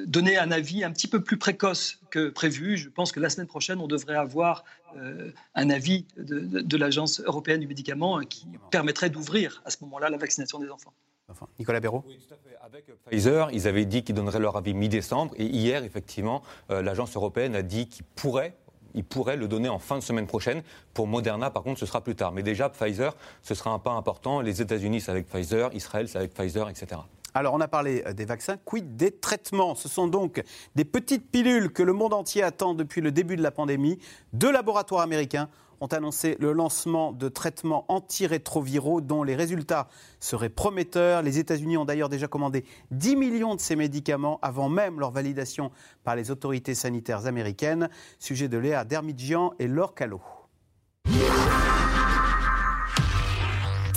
[0.05, 2.77] donner un avis un petit peu plus précoce que prévu.
[2.77, 4.63] Je pense que la semaine prochaine, on devrait avoir
[4.97, 10.17] euh, un avis de, l'Agence européenne du médicament qui permettrait d'ouvrir à ce moment-là la
[10.17, 10.93] vaccination des enfants.
[11.29, 12.57] Enfin, Nicolas Béraud oui, tout à fait.
[12.61, 15.33] Avec Pfizer, ils avaient dit qu'ils donneraient leur avis mi-décembre.
[15.37, 18.55] Et hier, effectivement, euh, l'Agence européenne a dit qu'ils pourraient
[18.95, 20.63] ils pourraient le donner en fin de semaine prochaine.
[20.93, 22.31] Pour Moderna, par contre, ce sera plus tard.
[22.31, 24.41] Mais déjà, Pfizer, ce sera un pas important.
[24.41, 27.01] Les États-Unis, c'est avec Pfizer, Israël, c'est avec Pfizer, etc.
[27.33, 28.57] Alors, on a parlé euh, des vaccins.
[28.57, 29.75] Quid des traitements?
[29.75, 30.43] Ce sont donc
[30.75, 33.99] des petites pilules que le monde entier attend depuis le début de la pandémie.
[34.33, 35.49] Deux laboratoires américains
[35.81, 39.87] ont annoncé le lancement de traitements antirétroviraux dont les résultats
[40.19, 41.21] seraient prometteurs.
[41.21, 45.71] Les États-Unis ont d'ailleurs déjà commandé 10 millions de ces médicaments avant même leur validation
[46.03, 47.89] par les autorités sanitaires américaines.
[48.19, 49.93] Sujet de Léa Dermidjian et Laure.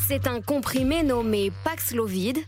[0.09, 2.39] C'est un comprimé nommé Paxlovid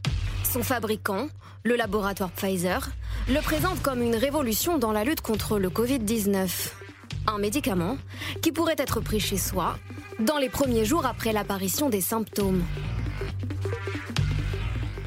[0.54, 1.26] son fabricant,
[1.64, 2.88] le laboratoire Pfizer,
[3.28, 6.83] le présente comme une révolution dans la lutte contre le Covid-19.
[7.26, 7.96] Un médicament
[8.42, 9.78] qui pourrait être pris chez soi
[10.20, 12.62] dans les premiers jours après l'apparition des symptômes.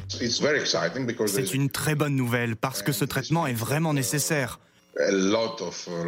[0.08, 4.58] C'est une très bonne nouvelle parce que ce traitement est vraiment nécessaire.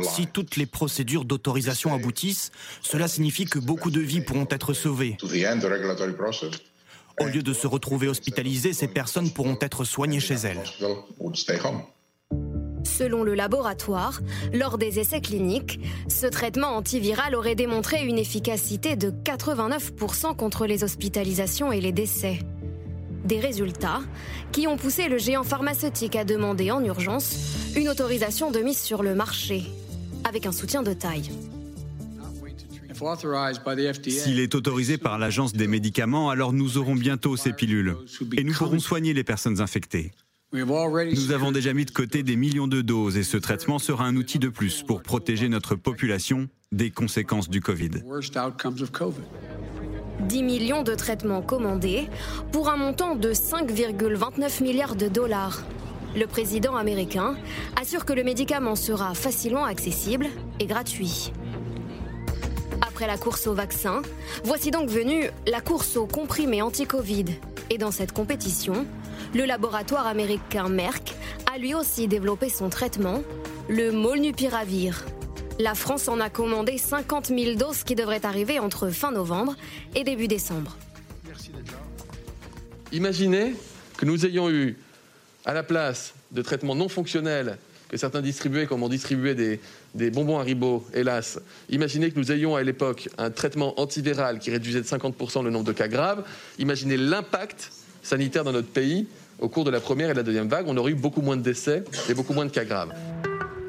[0.03, 2.51] Si toutes les procédures d'autorisation aboutissent,
[2.83, 5.17] cela signifie que beaucoup de vies pourront être sauvées.
[7.21, 10.63] Au lieu de se retrouver hospitalisées, ces personnes pourront être soignées chez elles.
[12.85, 14.21] Selon le laboratoire,
[14.53, 20.85] lors des essais cliniques, ce traitement antiviral aurait démontré une efficacité de 89% contre les
[20.85, 22.39] hospitalisations et les décès.
[23.25, 24.01] Des résultats
[24.53, 27.37] qui ont poussé le géant pharmaceutique à demander en urgence
[27.77, 29.63] une autorisation de mise sur le marché,
[30.25, 31.31] avec un soutien de taille.
[34.09, 37.97] S'il est autorisé par l'Agence des médicaments, alors nous aurons bientôt ces pilules
[38.37, 40.13] et nous pourrons soigner les personnes infectées.
[40.53, 44.17] Nous avons déjà mis de côté des millions de doses et ce traitement sera un
[44.17, 47.91] outil de plus pour protéger notre population des conséquences du Covid.
[50.29, 52.09] 10 millions de traitements commandés
[52.51, 55.63] pour un montant de 5,29 milliards de dollars.
[56.17, 57.37] Le président américain
[57.81, 60.27] assure que le médicament sera facilement accessible
[60.59, 61.33] et gratuit
[63.07, 64.03] la course au vaccin,
[64.45, 67.27] voici donc venue la course aux comprimés anti-Covid.
[67.71, 68.87] Et dans cette compétition,
[69.35, 71.15] le laboratoire américain Merck
[71.53, 73.23] a lui aussi développé son traitement,
[73.69, 75.05] le Molnupiravir.
[75.59, 79.55] La France en a commandé 50 000 doses qui devraient arriver entre fin novembre
[79.95, 80.77] et début décembre.
[82.93, 83.55] Imaginez
[83.97, 84.77] que nous ayons eu
[85.45, 89.61] à la place de traitements non fonctionnels que certains distribuaient, comme on distribuait des,
[89.95, 91.41] des bonbons Haribo, hélas.
[91.69, 95.65] Imaginez que nous ayons à l'époque un traitement antiviral qui réduisait de 50% le nombre
[95.65, 96.25] de cas graves.
[96.59, 97.73] Imaginez l'impact
[98.03, 99.07] sanitaire dans notre pays
[99.41, 100.67] au cours de la première et de la deuxième vague.
[100.69, 102.93] On aurait eu beaucoup moins de décès et beaucoup moins de cas graves.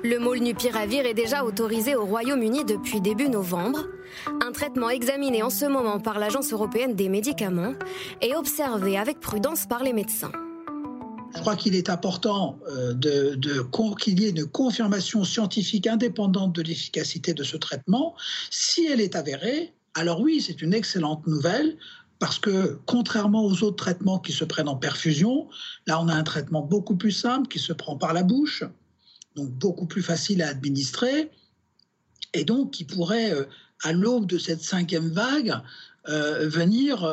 [0.03, 3.85] Le molnupiravir est déjà autorisé au Royaume-Uni depuis début novembre.
[4.45, 7.73] Un traitement examiné en ce moment par l'Agence européenne des médicaments
[8.21, 10.31] et observé avec prudence par les médecins.
[11.35, 12.93] Je crois qu'il est important euh,
[13.99, 18.15] qu'il y ait une confirmation scientifique indépendante de l'efficacité de ce traitement.
[18.49, 21.77] Si elle est avérée, alors oui, c'est une excellente nouvelle
[22.19, 25.49] parce que contrairement aux autres traitements qui se prennent en perfusion,
[25.87, 28.63] là on a un traitement beaucoup plus simple qui se prend par la bouche,
[29.35, 31.31] donc beaucoup plus facile à administrer,
[32.33, 33.45] et donc qui pourrait, euh,
[33.81, 35.55] à l'aube de cette cinquième vague,
[36.09, 37.03] euh, venir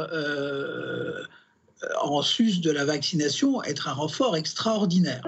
[2.01, 5.23] en sus de la vaccination être un renfort extraordinaire.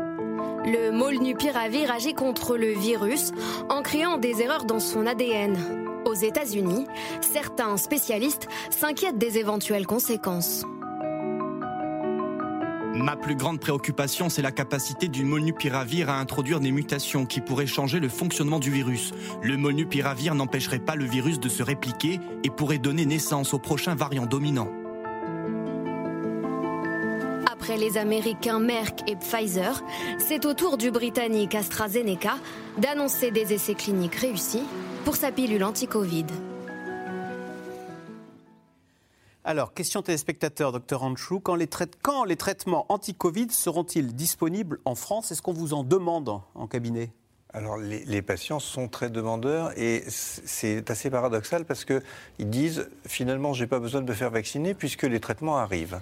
[0.65, 3.33] Le molnupiravir agit contre le virus
[3.69, 5.57] en créant des erreurs dans son ADN.
[6.05, 6.87] Aux États-Unis,
[7.21, 10.65] certains spécialistes s'inquiètent des éventuelles conséquences.
[12.93, 17.67] Ma plus grande préoccupation, c'est la capacité du molnupiravir à introduire des mutations qui pourraient
[17.67, 19.13] changer le fonctionnement du virus.
[19.43, 23.95] Le molnupiravir n'empêcherait pas le virus de se répliquer et pourrait donner naissance au prochain
[23.95, 24.69] variant dominant
[27.69, 29.83] les Américains Merck et Pfizer,
[30.19, 32.35] c'est au tour du Britannique AstraZeneca
[32.79, 34.65] d'annoncer des essais cliniques réussis
[35.05, 36.27] pour sa pilule anti-Covid.
[39.45, 41.69] Alors, question téléspectateur, docteur Anchou, quand les,
[42.03, 45.33] quand les traitements anti-Covid seront-ils disponibles en France?
[45.33, 47.11] Est-ce qu'on vous en demande en cabinet?
[47.53, 52.01] Alors les, patients sont très demandeurs et c'est assez paradoxal parce qu'ils
[52.39, 56.01] disent finalement j'ai pas besoin de me faire vacciner puisque les traitements arrivent.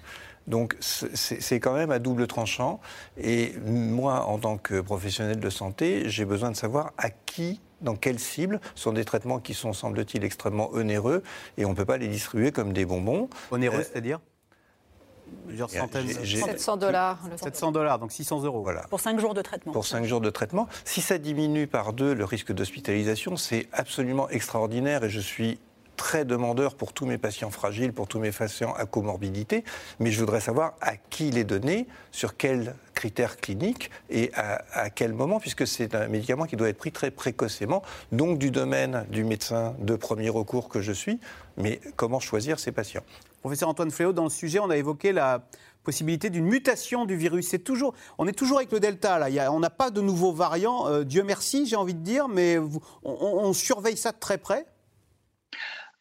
[0.48, 2.80] Donc c'est quand même à double tranchant.
[3.20, 7.94] Et moi, en tant que professionnel de santé, j'ai besoin de savoir à qui dans
[7.94, 11.22] quelle cible sont des traitements qui sont, semble-t-il, extrêmement onéreux
[11.58, 13.28] et on ne peut pas les distribuer comme des bonbons.
[13.52, 14.20] Onéreux, euh, c'est-à-dire
[15.46, 16.08] Plusieurs centaines.
[16.08, 17.18] 700 dollars.
[17.36, 18.62] 700 dollars, donc 600 euros.
[18.62, 18.82] Voilà.
[18.88, 19.72] Pour 5 jours de traitement.
[19.72, 20.68] Pour 5 jours de traitement.
[20.84, 25.58] Si ça diminue par deux le risque d'hospitalisation, c'est absolument extraordinaire et je suis
[25.98, 29.64] très demandeur pour tous mes patients fragiles, pour tous mes patients à comorbidité,
[29.98, 34.88] mais je voudrais savoir à qui il est donné, sur quels critères cliniques et à,
[34.90, 37.82] quel moment, puisque c'est un médicament qui doit être pris très précocement,
[38.12, 41.20] donc du domaine du médecin de premier recours que je suis,
[41.56, 43.02] mais comment choisir ces patients?
[43.40, 45.42] Professeur Antoine Fléau, dans le sujet, on a évoqué la
[45.82, 47.48] possibilité d'une mutation du virus.
[47.48, 49.52] C'est toujours, on est toujours avec le Delta, là.
[49.52, 52.58] on n'a pas de nouveaux variants, euh, Dieu merci, j'ai envie de dire, mais
[53.02, 54.64] on surveille ça de très près?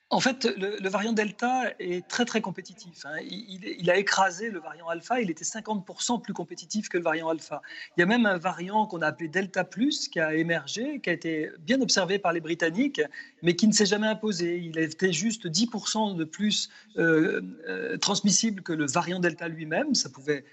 [0.10, 3.06] En fait, le, variant Delta est très très compétitif.
[3.06, 3.18] Hein.
[3.30, 7.62] Il, a écrasé le variant Alpha, il était 50% plus compétitif que le variant Alpha.
[7.98, 9.64] Il y a même un variant qu'on a appelé Delta⁇
[10.10, 13.02] qui a émergé, qui a été bien observé par les Britanniques,
[13.42, 14.60] mais qui ne s'est jamais imposé.
[14.60, 19.94] Il était juste 10% de plus euh, euh, transmissible que le variant Delta lui-même.
[19.94, 20.46] Ça pouvait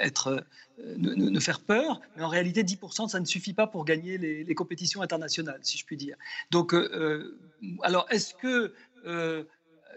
[0.00, 0.44] être,
[0.80, 4.54] euh, ne, faire peur, mais en réalité 10% ça ne suffit pas pour gagner les,
[4.54, 6.16] compétitions internationales, si je puis dire.
[6.50, 6.74] Donc,
[7.82, 8.74] alors est-ce que
[9.06, 9.44] euh,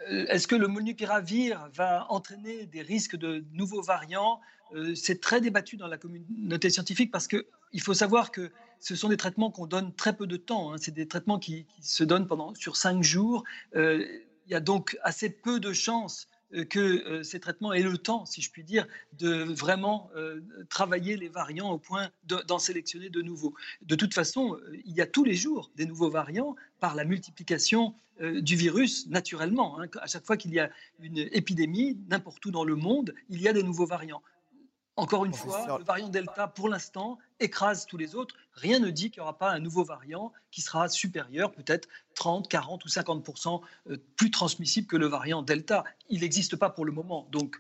[0.08, 4.40] est-ce que le molnupiravir va entraîner des risques de nouveaux variants?
[4.74, 9.10] Euh, C'est très débattu dans la communauté scientifique parce qu'il faut savoir que ce sont
[9.10, 10.74] des traitements qu'on donne très peu de temps.
[10.74, 10.78] Hein.
[10.80, 13.44] C'est des traitements qui, se donnent pendant, sur cinq jours.
[13.76, 14.06] Euh,
[14.48, 16.31] il y a donc assez peu de chances euh,
[16.70, 18.88] que euh, ces traitements aient le temps, si je puis dire,
[19.18, 23.54] de vraiment euh, travailler les variants au point d'en sélectionner de nouveaux.
[23.82, 27.96] De toute façon, il y a tous les jours des nouveaux variants par la multiplication
[28.20, 29.82] du virus naturellement.
[29.82, 29.88] Hein.
[30.00, 33.48] À chaque fois qu'il y a une épidémie, n'importe où dans le monde, il y
[33.48, 34.22] a des nouveaux variants.
[35.02, 38.36] Encore une fois, le variant Delta, pour l'instant, écrase tous les autres.
[38.54, 42.48] Rien ne dit qu'il n'y aura pas un nouveau variant qui sera supérieur, peut-être 30,
[42.48, 45.86] 40 ou 50% euh, plus transmissible que le variant Delta.
[46.10, 47.28] Il n'existe pas pour le moment.
[47.32, 47.60] Donc,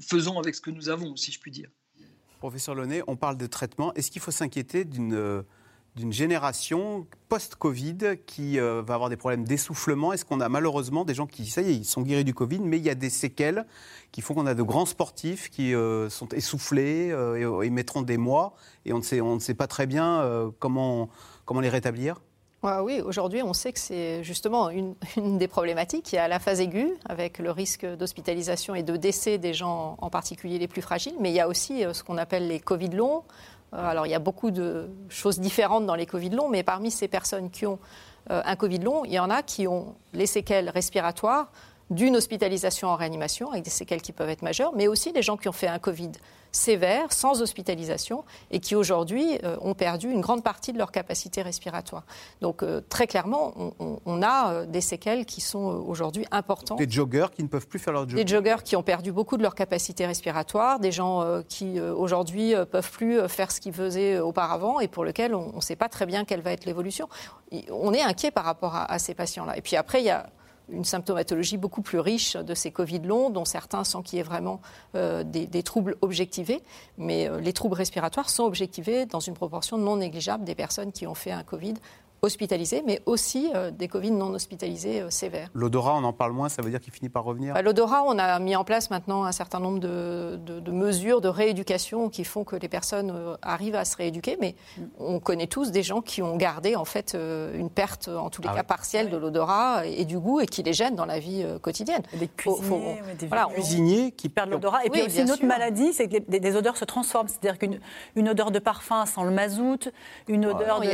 [0.00, 1.68] faisons avec ce que nous avons, si je puis dire.
[2.38, 3.92] Professeur Launay, on parle de traitement.
[3.92, 5.42] Est-ce qu'il faut s'inquiéter d'une euh,
[5.98, 10.12] d'une génération post-Covid qui euh, va avoir des problèmes d'essoufflement.
[10.12, 12.60] Est-ce qu'on a malheureusement des gens qui, ça y est, ils sont guéris du Covid,
[12.60, 13.66] mais il y a des séquelles
[14.12, 18.16] qui font qu'on a de grands sportifs qui euh, sont essoufflés euh, et, mettront des
[18.16, 18.54] mois
[18.86, 21.10] et on ne sait, pas très bien comment
[21.60, 22.20] les rétablir?
[22.62, 26.12] Oui, aujourd'hui, on sait que c'est justement une, des problématiques.
[26.12, 29.96] Il y a la phase aiguë, avec le risque d'hospitalisation et de décès des gens,
[30.00, 32.90] en particulier les plus fragiles, mais il y a aussi ce qu'on appelle les Covid
[32.90, 33.22] longs,
[33.74, 36.90] euh, alors, il y a beaucoup de choses différentes dans les Covid longs, mais parmi
[36.90, 37.78] ces personnes qui ont
[38.30, 41.50] euh, un Covid long, il y en a qui ont les séquelles respiratoires
[41.90, 45.36] d'une hospitalisation en réanimation, avec des séquelles qui peuvent être majeures, mais aussi des gens
[45.36, 46.12] qui ont fait un Covid
[46.52, 51.42] sévère, sans hospitalisation, et qui aujourd'hui euh, ont perdu une grande partie de leur capacité
[51.42, 52.04] respiratoire.
[52.40, 53.54] Donc euh, très clairement,
[54.06, 56.78] on, a euh, des séquelles qui sont aujourd'hui importantes.
[56.78, 58.24] Des joggeurs qui ne peuvent plus faire leur jogging.
[58.24, 62.90] Des joggeurs qui ont perdu beaucoup de leur capacité respiratoire, des gens qui aujourd'hui peuvent
[62.90, 66.24] plus faire ce qu'ils faisaient auparavant et pour lesquels on ne sait pas très bien
[66.24, 67.08] quelle va être l'évolution.
[67.70, 69.56] On est inquiet par rapport à, à ces patients-là.
[69.56, 70.26] Et puis après, il y a
[70.70, 74.24] une symptomatologie beaucoup plus riche de ces Covid longs, dont certains sans qu'il y ait
[74.24, 74.60] vraiment
[74.94, 76.62] euh, des, troubles objectivés.
[76.96, 81.06] Mais euh, les troubles respiratoires sont objectivés dans une proportion non négligeable des personnes qui
[81.06, 81.74] ont fait un Covid
[82.22, 85.50] hospitalisés, mais aussi euh, des Covid non hospitalisés euh, sévères.
[85.54, 87.54] L'odorat, on en parle moins, ça veut dire qu'il finit par revenir?
[87.54, 92.08] Bah, L'odorat, on a mis en place maintenant un certain nombre de, mesures de rééducation
[92.08, 94.54] qui font que les personnes euh, arrivent à se rééduquer, mais
[94.98, 98.48] on connaît tous des gens qui ont gardé en fait une perte, en tous les
[98.50, 101.44] ah cas partielle, de l'odorat et, du goût et qui les gênent dans la vie
[101.62, 102.02] quotidienne.
[102.14, 104.84] Des cuisiniers, des cuisiniers qui perdent l'odorat.
[104.84, 107.28] Et puis aussi une autre maladie, c'est que les, odeurs se transforment.
[107.28, 109.90] C'est-à-dire qu'une odeur de parfum sans le mazout,
[110.28, 110.86] une odeur de...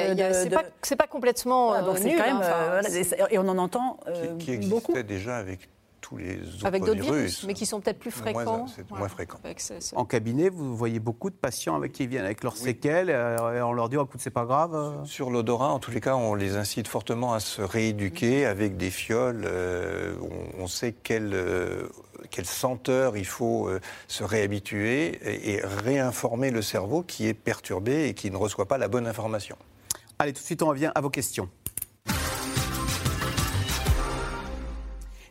[0.83, 4.59] C'est pas complètement donc nul, quand même, hein, euh, et on en entend euh, qui,
[4.59, 5.01] qui beaucoup.
[5.01, 5.69] déjà avec
[6.01, 8.67] tous les autres avec d'autres virus, mais qui sont peut-être plus fréquents.
[8.67, 9.39] C'est moins fréquent.
[9.95, 13.63] En cabinet, vous voyez beaucoup de patients avec qui viennent avec leurs séquelles, euh, et
[13.63, 15.05] on leur dit oh, écoute, c'est pas grave.
[15.05, 18.91] Sur l'odorat, en tous les cas, on les incite fortement à se rééduquer avec des
[18.91, 19.49] fioles.
[20.59, 21.37] on, sait quelle,
[22.31, 23.71] quelle senteur il faut
[24.09, 28.89] se réhabituer et réinformer le cerveau qui est perturbé et qui ne reçoit pas la
[28.89, 29.57] bonne information.
[30.25, 31.51] Allez, tout de suite, on revient à vos questions.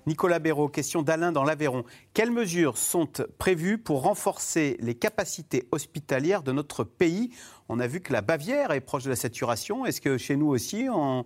[0.06, 1.84] Nicolas Béraud, question d'Alain dans l'Aveyron.
[2.14, 7.32] Quelles mesures sont prévues pour renforcer les capacités hospitalières de notre pays?
[7.70, 9.84] On a vu que la Bavière est proche de la saturation.
[9.88, 11.26] Est-ce que chez nous aussi, on,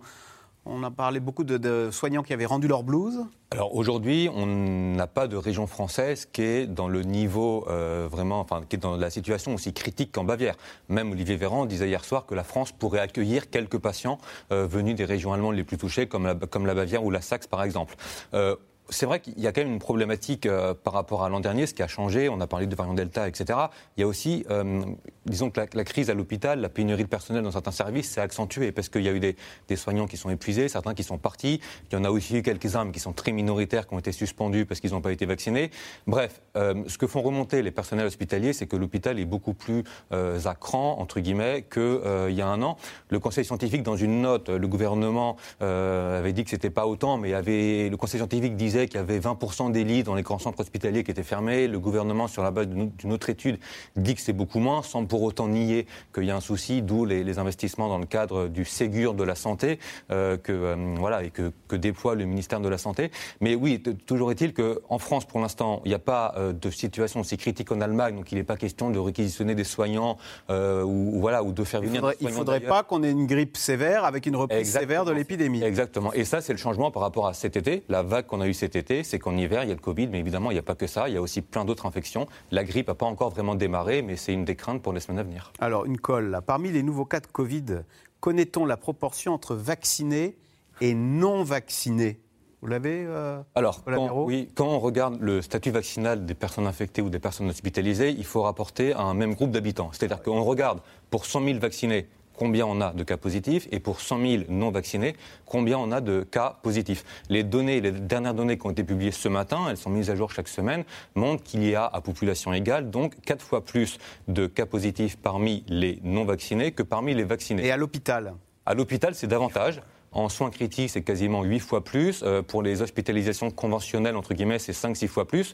[0.64, 3.24] on a parlé beaucoup de, soignants qui avaient rendu leur blouse.
[3.50, 8.46] Alors aujourd'hui, on n'a pas de région française qui est dans le niveau euh, vraiment,
[8.68, 10.56] qui est dans la situation aussi critique qu'en Bavière.
[10.88, 14.18] Même Olivier Véran disait hier soir que la France pourrait accueillir quelques patients
[14.52, 17.22] euh, venus des régions allemandes les plus touchées, comme la, comme la Bavière ou la
[17.22, 17.96] Saxe par exemple.
[18.34, 18.56] Euh,
[18.90, 21.66] c'est vrai qu'il y a quand même une problématique euh, par rapport à l'an dernier,
[21.66, 22.28] ce qui a changé.
[22.28, 23.58] On a parlé de variant Delta, etc.
[23.96, 24.82] Il y a aussi, euh,
[25.26, 28.72] disons que la, crise à l'hôpital, la pénurie de personnel dans certains services s'est accentuée
[28.72, 29.36] parce qu'il y a eu des,
[29.76, 31.60] soignants qui sont épuisés, certains qui sont partis.
[31.90, 34.64] Il y en a aussi eu quelques-uns qui sont très minoritaires, qui ont été suspendus
[34.64, 35.70] parce qu'ils n'ont pas été vaccinés.
[36.06, 39.84] Bref, euh, ce que font remonter les personnels hospitaliers, c'est que l'hôpital est beaucoup plus
[40.10, 42.76] à cran, entre guillemets, qu'il y a un an.
[43.10, 47.34] Le conseil scientifique, dans une note, le gouvernement avait dit que c'était pas autant, mais
[47.34, 50.60] avait, le conseil scientifique disait qu'il y avait 20% des lits dans les grands centres
[50.60, 51.68] hospitaliers qui étaient fermés.
[51.68, 53.58] Le gouvernement, sur la base d'une autre étude,
[53.96, 57.04] dit que c'est beaucoup moins, sans pour autant nier qu'il y a un souci, d'où
[57.04, 59.78] les, investissements dans le cadre du Ségur de la santé
[60.10, 63.10] euh, que, euh, voilà, et que, déploie le ministère de la Santé.
[63.40, 67.20] Mais oui, toujours est-il qu'en France, pour l'instant, il n'y a pas euh, de situation
[67.20, 70.16] aussi critique en Allemagne, donc il n'est pas question de réquisitionner des soignants
[70.48, 72.16] ou, voilà, ou de faire venir des soignants.
[72.20, 75.62] Il ne faudrait pas qu'on ait une grippe sévère avec une reprise sévère de l'épidémie.
[75.62, 76.12] Exactement.
[76.12, 78.54] Et ça, c'est le changement par rapport à cet été, la vague qu'on a eue
[78.54, 80.60] cet cet été, c'est qu'en hiver, il y a le Covid, mais évidemment, il n'y
[80.60, 81.08] a pas que ça.
[81.08, 82.26] Il y a aussi plein d'autres infections.
[82.50, 85.20] La grippe n'a pas encore vraiment démarré, mais c'est une des craintes pour les semaines
[85.20, 85.52] à venir.
[85.58, 86.38] Alors, une colle.
[86.46, 87.80] Parmi les nouveaux cas de Covid,
[88.20, 90.36] connaît-on la proportion entre vaccinés
[90.82, 92.20] et non vaccinés
[92.60, 97.02] vous l'avez euh, Alors, quand, oui, quand on regarde le statut vaccinal des personnes infectées
[97.02, 99.90] ou des personnes hospitalisées, il faut rapporter à un même groupe d'habitants.
[99.92, 102.08] C'est-à-dire qu'on regarde pour 100 000 vaccinés
[102.38, 106.00] combien on a de cas positifs et pour 100 000 non vaccinés, combien on a
[106.00, 107.04] de cas positifs.
[107.28, 110.16] Les données, les dernières données qui ont été publiées ce matin, elles sont mises à
[110.16, 110.84] jour chaque semaine,
[111.14, 115.64] montrent qu'il y a à population égale donc quatre fois plus de cas positifs parmi
[115.68, 117.66] les non vaccinés que parmi les vaccinés.
[117.66, 118.34] Et à l'hôpital?
[118.64, 119.80] À l'hôpital, c'est davantage.
[120.12, 122.22] En soins critiques, c'est quasiment 8 fois plus.
[122.22, 125.52] Euh, pour les hospitalisations conventionnelles, entre guillemets, c'est 5-6 fois plus.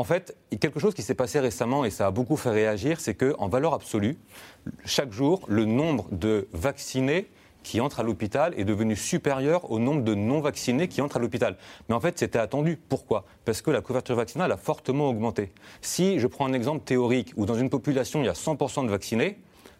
[0.00, 3.14] En fait, quelque chose qui s'est passé récemment et ça a beaucoup fait réagir, c'est
[3.14, 4.16] qu'en valeur absolue,
[4.86, 7.28] chaque jour, le nombre de vaccinés
[7.62, 11.58] qui entrent à l'hôpital est devenu supérieur au nombre de non-vaccinés qui entrent à l'hôpital.
[11.90, 12.78] Mais en fait, c'était attendu.
[12.88, 13.26] Pourquoi?
[13.44, 15.52] Parce que la couverture vaccinale a fortement augmenté.
[15.82, 18.90] Si je prends un exemple théorique où dans une population il y a 100% de
[18.90, 19.38] vaccinés,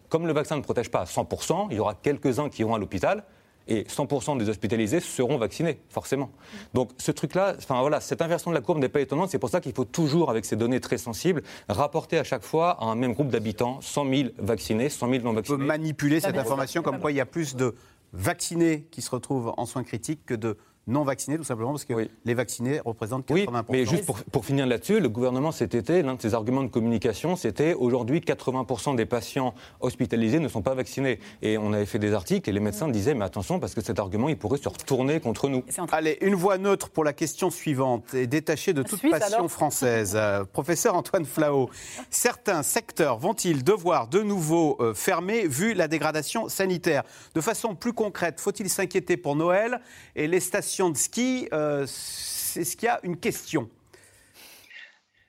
[0.09, 2.77] comme le vaccin ne protège pas à 100%, il y aura quelques-uns qui iront à
[2.77, 3.23] l'hôpital,
[3.67, 6.29] et 100% des hospitalisés seront vaccinés, forcément.
[6.73, 9.29] Donc ce truc-là, enfin voilà, cette inversion de la courbe n'est pas étonnante.
[9.29, 12.71] C'est pour ça qu'il faut toujours, avec ces données très sensibles, rapporter à chaque fois
[12.81, 15.55] à un même groupe d'habitants 100 000 vaccinés, 100 000 non vaccinés.
[15.55, 17.75] On peut manipuler cette information comme quoi il y a plus de
[18.13, 20.57] vaccinés qui se retrouvent en soins critiques que de
[20.87, 21.93] non vaccinés, tout simplement parce que
[22.25, 23.33] les vaccinés représentent 80%.
[23.33, 26.63] Oui, mais juste pour, pour finir là-dessus, le gouvernement cet été, l'un de ses arguments
[26.63, 31.19] de communication, c'était aujourd'hui 80% des patients hospitalisés ne sont pas vaccinés.
[31.41, 33.99] Et on avait fait des articles et les médecins disaient mais attention parce que cet
[33.99, 35.63] argument il pourrait se retourner contre nous.
[35.91, 40.13] Allez, une voix neutre pour la question suivante et détachée de toute passion française.
[40.15, 41.69] Euh, professeur Antoine Flao,
[42.09, 47.03] certains secteurs vont-ils devoir de nouveau euh, fermer vu la dégradation sanitaire?
[47.35, 49.79] De façon plus concrète, faut-il s'inquiéter pour Noël
[50.15, 53.69] et les stations de ski, euh, c'est ce qu'il y a une question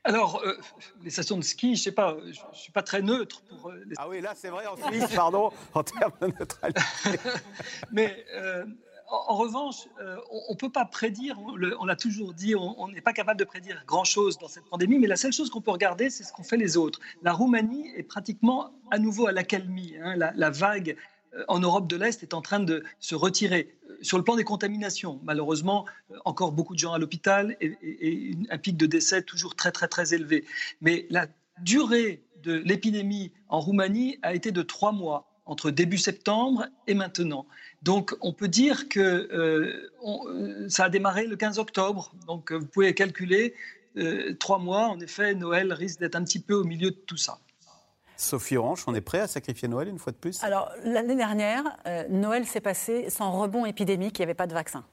[0.04, 0.58] alors, euh,
[1.04, 3.70] les stations de ski, je ne sais pas, je ne suis pas très neutre pour.
[3.70, 6.82] Euh, ah oui, là, c'est vrai, en Suisse, pardon, en termes de neutralité.
[7.92, 8.26] Mais
[9.08, 13.38] en, revanche, on ne peut pas prédire, on l'a toujours dit, on n'est pas capable
[13.38, 16.32] de prédire grand-chose dans cette pandémie, mais la seule chose qu'on peut regarder, c'est ce
[16.32, 16.98] qu'ont fait les autres.
[17.22, 19.94] La Roumanie est pratiquement à nouveau à l'accalmie.
[20.02, 20.96] Hein, la, la, vague
[21.48, 23.74] en Europe de l'Est est en train de se retirer.
[24.02, 28.58] Sur le plan des contaminations, malheureusement, euh, encore beaucoup de gens à l'hôpital et, un
[28.58, 30.44] pic de décès toujours très très très élevé.
[30.80, 31.26] Mais la
[31.60, 37.46] durée de l'épidémie en Roumanie a été de trois mois entre début septembre et maintenant.
[37.82, 42.12] Donc on peut dire que euh, euh, ça a démarré le 15 octobre.
[42.26, 43.54] Donc vous pouvez calculer
[44.40, 44.88] trois mois.
[44.88, 47.38] En effet, Noël risque d'être un petit peu au milieu de tout ça.
[48.16, 50.42] Sophie Orange, on est prêt à sacrifier Noël une fois de plus?
[50.44, 54.54] Alors, l'année dernière, euh, Noël s'est passé sans rebond épidémique, il n'y avait pas de
[54.54, 54.84] vaccin.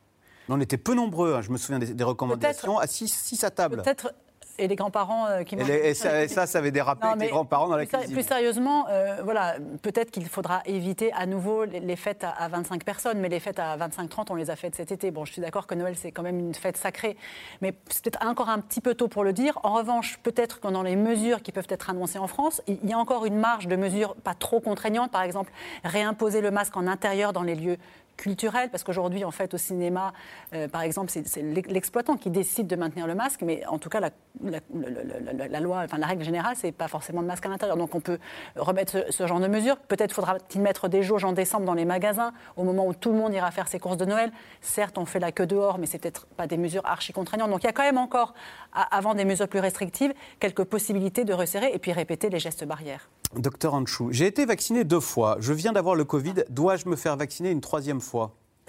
[0.47, 3.81] on était peu nombreux, hein, je me souviens des, recommandations, à 6 à table.
[3.83, 4.13] Peut-être
[4.59, 7.77] et les grands-parents euh, qui et, et, ça, ça, avait dérapé avec les grands-parents dans
[7.77, 8.13] la cuisine.
[8.13, 13.19] Plus sérieusement, euh, voilà, peut-être qu'il faudra éviter à nouveau les, fêtes à, 25 personnes,
[13.19, 15.11] mais les fêtes à 25-30, on les a faites cet été.
[15.11, 17.17] Bon, je suis d'accord que Noël, c'est quand même une fête sacrée,
[17.61, 19.59] mais c'est peut-être encore un petit peu tôt pour le dire.
[19.63, 22.93] En revanche, peut-être que dans les mesures qui peuvent être annoncées en France, il y
[22.93, 25.51] a encore une marge de mesures pas trop contraignantes, par exemple,
[25.83, 27.77] réimposer le masque en intérieur dans les lieux
[28.19, 30.11] culturel, parce qu'aujourd'hui, en fait, au cinéma,
[30.53, 34.01] euh, par exemple, c'est l'exploitant qui décide de maintenir le masque, mais en tout cas,
[34.01, 37.77] la, loi, enfin, la règle générale, c'est pas forcément de masque à l'intérieur.
[37.77, 38.19] Donc, on peut
[38.57, 39.77] remettre ce, genre de mesures.
[39.77, 43.17] Peut-être faudra-t-il mettre des jauges en décembre dans les magasins, au moment où tout le
[43.17, 44.31] monde ira faire ses courses de Noël.
[44.59, 47.49] Certes, on fait la queue dehors, mais c'est peut-être pas des mesures archi contraignantes.
[47.49, 48.33] Donc, il y a quand même encore,
[48.73, 53.09] avant des mesures plus restrictives, quelques possibilités de resserrer et puis répéter les gestes barrières.
[53.35, 55.37] Docteur Anchou, j'ai été vacciné deux fois.
[55.39, 56.33] Je viens d'avoir le Covid.
[56.49, 58.08] Dois-je me faire vacciner une troisième fois?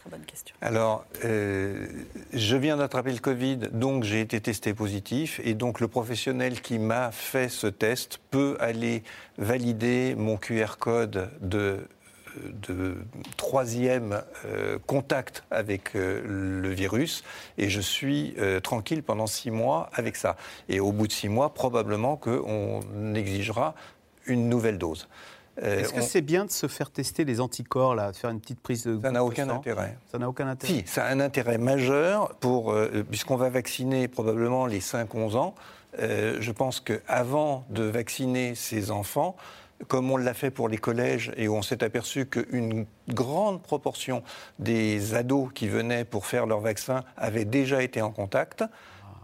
[0.00, 0.56] Très bonne question.
[0.62, 1.86] Alors, euh,
[2.32, 5.42] je viens d'attraper le Covid, donc j'ai été testé positif.
[5.44, 9.02] Et donc, le professionnel qui m'a fait ce test peut aller
[9.36, 11.86] valider mon QR code de
[12.68, 12.96] de
[13.36, 17.24] troisième euh, contact avec euh, le virus
[17.58, 20.36] et je suis tranquille pendant six mois avec ça.
[20.68, 22.80] Et au bout de six mois, probablement qu'on
[23.16, 23.74] exigera
[24.26, 25.08] une nouvelle dose.
[25.62, 28.40] Euh, Est-ce que c'est bien de se faire tester les anticorps, là, de faire une
[28.40, 29.96] petite prise de Ça n'a aucun intérêt.
[30.10, 30.72] Ça n'a aucun intérêt.
[30.72, 35.54] Si, ça a un intérêt majeur pour, euh, puisqu'on va vacciner probablement les 5-11 ans.
[35.98, 39.36] Euh, je pense qu'avant de vacciner ces enfants,
[39.88, 44.22] comme on l'a fait pour les collèges et où on s'est aperçu qu'une grande proportion
[44.58, 48.64] des ados qui venaient pour faire leur vaccin avaient déjà été en contact,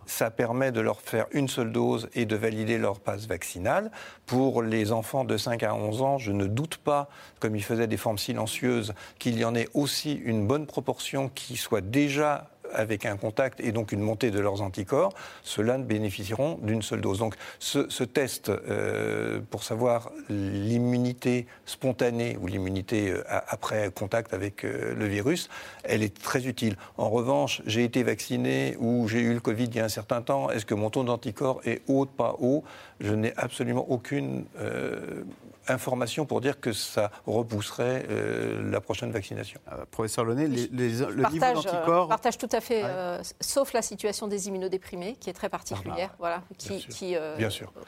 [0.06, 3.90] ça permet de leur faire une seule dose et de valider leur passe vaccinale.
[4.24, 7.08] Pour les enfants de 5 à 11 ans, je ne doute pas,
[7.40, 11.56] comme ils faisaient des formes silencieuses, qu'il y en ait aussi une bonne proportion qui
[11.56, 15.12] soit déjà avec un contact et donc une montée de leurs anticorps,
[15.42, 17.18] ceux-là bénéficieront d'une seule dose.
[17.18, 24.94] Donc ce, test euh, pour savoir l'immunité spontanée ou l'immunité euh, après contact avec euh,
[24.94, 25.48] le virus,
[25.84, 26.76] elle est très utile.
[26.96, 30.22] En revanche, j'ai été vacciné ou j'ai eu le Covid il y a un certain
[30.22, 32.64] temps, est-ce que mon taux d'anticorps est haut, pas haut?
[33.00, 34.46] Je n'ai absolument aucune
[35.68, 38.06] information pour dire que ça repousserait
[38.62, 39.60] la prochaine vaccination.
[39.90, 42.08] professeur Launay, les, le niveau d'anticorps...
[42.08, 46.16] partage tout à fait, euh, sauf la situation des immunodéprimés, qui est très particulière, ah
[46.20, 47.36] bah, voilà, qui, euh,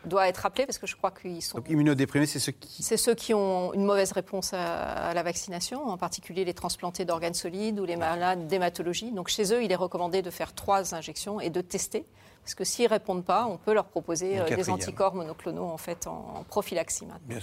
[0.05, 1.59] doit être rappelée, parce que je crois qu'ils sont...
[1.59, 2.83] Donc immunodéprimés, c'est ceux qui...
[2.83, 7.35] C'est ceux qui ont une mauvaise réponse à, la vaccination, en particulier les transplantés d'organes
[7.35, 9.13] solides ou les malades d'hématologie.
[9.13, 12.07] Donc chez eux, il est recommandé de faire trois injections et de tester.
[12.49, 15.77] Parce que s'ils ne répondent pas, on peut leur proposer euh, des anticorps monoclonaux en
[15.77, 17.37] fait en, prophylaxie maintenant.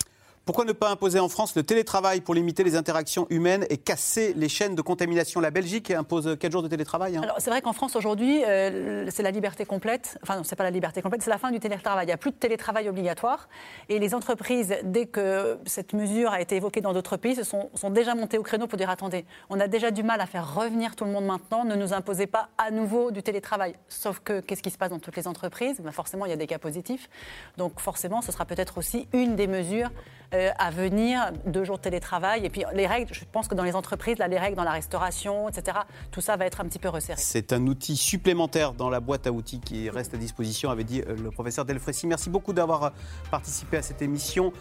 [0.45, 4.31] Pourquoi ne pas imposer en France le télétravail pour limiter les interactions humaines et casser
[4.35, 5.41] les chaînes de contamination?
[5.41, 7.17] La Belgique impose 4 jours de télétravail.
[7.17, 7.21] Hein.
[7.23, 10.19] Alors c'est vrai qu'en France aujourd'hui, euh, c'est la liberté complète.
[10.21, 12.05] Enfin, non, c'est pas la liberté complète, c'est la fin du télétravail.
[12.05, 13.49] Il n'y a plus de télétravail obligatoire.
[13.89, 17.71] Et les entreprises, dès que cette mesure a été évoquée dans d'autres pays, se sont,
[17.89, 20.95] déjà montées au créneau pour dire attendez, on a déjà du mal à faire revenir
[20.95, 23.73] tout le monde maintenant, ne nous imposez pas à nouveau du télétravail.
[23.89, 25.79] Sauf que qu'est-ce qui se passe dans toutes les entreprises?
[25.79, 27.09] Ben Forcément, il y a des cas positifs.
[27.57, 29.89] Donc forcément, ce sera peut-être aussi une des mesures
[30.35, 32.45] euh, à venir, deux jours de télétravail.
[32.45, 34.71] Et puis les règles, je pense que dans les entreprises, là, les règles dans la
[34.71, 35.79] restauration, etc.,
[36.11, 37.19] tout ça va être un petit peu resserré.
[37.19, 41.01] C'est un outil supplémentaire dans la boîte à outils qui reste à disposition, avait dit
[41.01, 42.07] euh, le professeur Delfrécy.
[42.07, 42.91] Merci beaucoup d'avoir
[43.31, 44.51] participé à cette émission.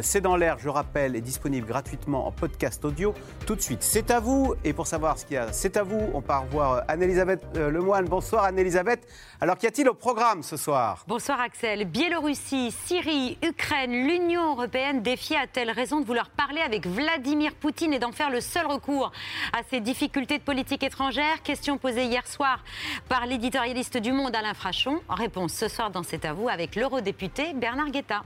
[0.00, 3.14] C'est dans l'air, je rappelle, est disponible gratuitement en podcast audio.
[3.46, 4.54] Tout de suite, c'est à vous.
[4.64, 6.00] Et pour savoir ce qu'il y a, c'est à vous.
[6.14, 8.06] On part voir Anne-Elisabeth Lemoine.
[8.06, 9.06] Bonsoir Anne-Elisabeth.
[9.40, 11.04] Alors qu'y a-t-il au programme ce soir?
[11.06, 11.84] Bonsoir Axel.
[11.84, 17.98] Biélorussie, Syrie, Ukraine, l'Union européenne défie a-t-elle raison de vouloir parler avec Vladimir Poutine et
[17.98, 19.10] d'en faire le seul recours
[19.52, 22.62] à ses difficultés de politique étrangère Question posée hier soir
[23.08, 25.00] par l'éditorialiste du Monde Alain Frachon.
[25.08, 28.22] Réponse ce soir dans C'est à vous avec l'eurodéputé Bernard Guetta.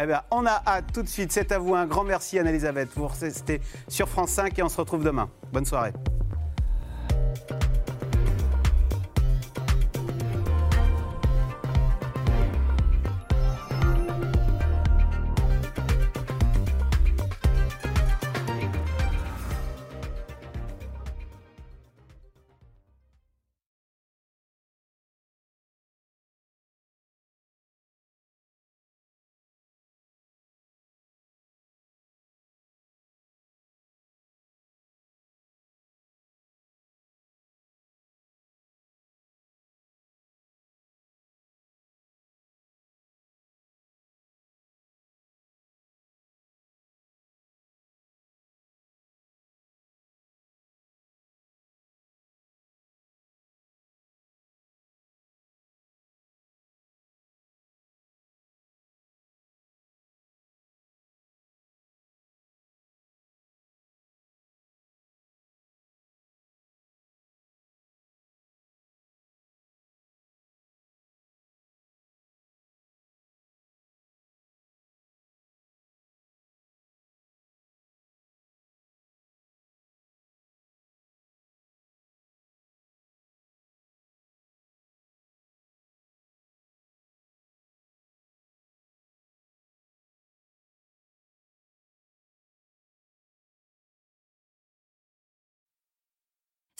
[0.00, 1.30] Eh bien, on a hâte tout de suite.
[1.30, 1.74] C'est à vous.
[1.76, 2.88] Un grand merci, Anne-Elisabeth.
[2.96, 5.30] Vous restez sur France 5 et on se retrouve demain.
[5.52, 5.92] Bonne soirée.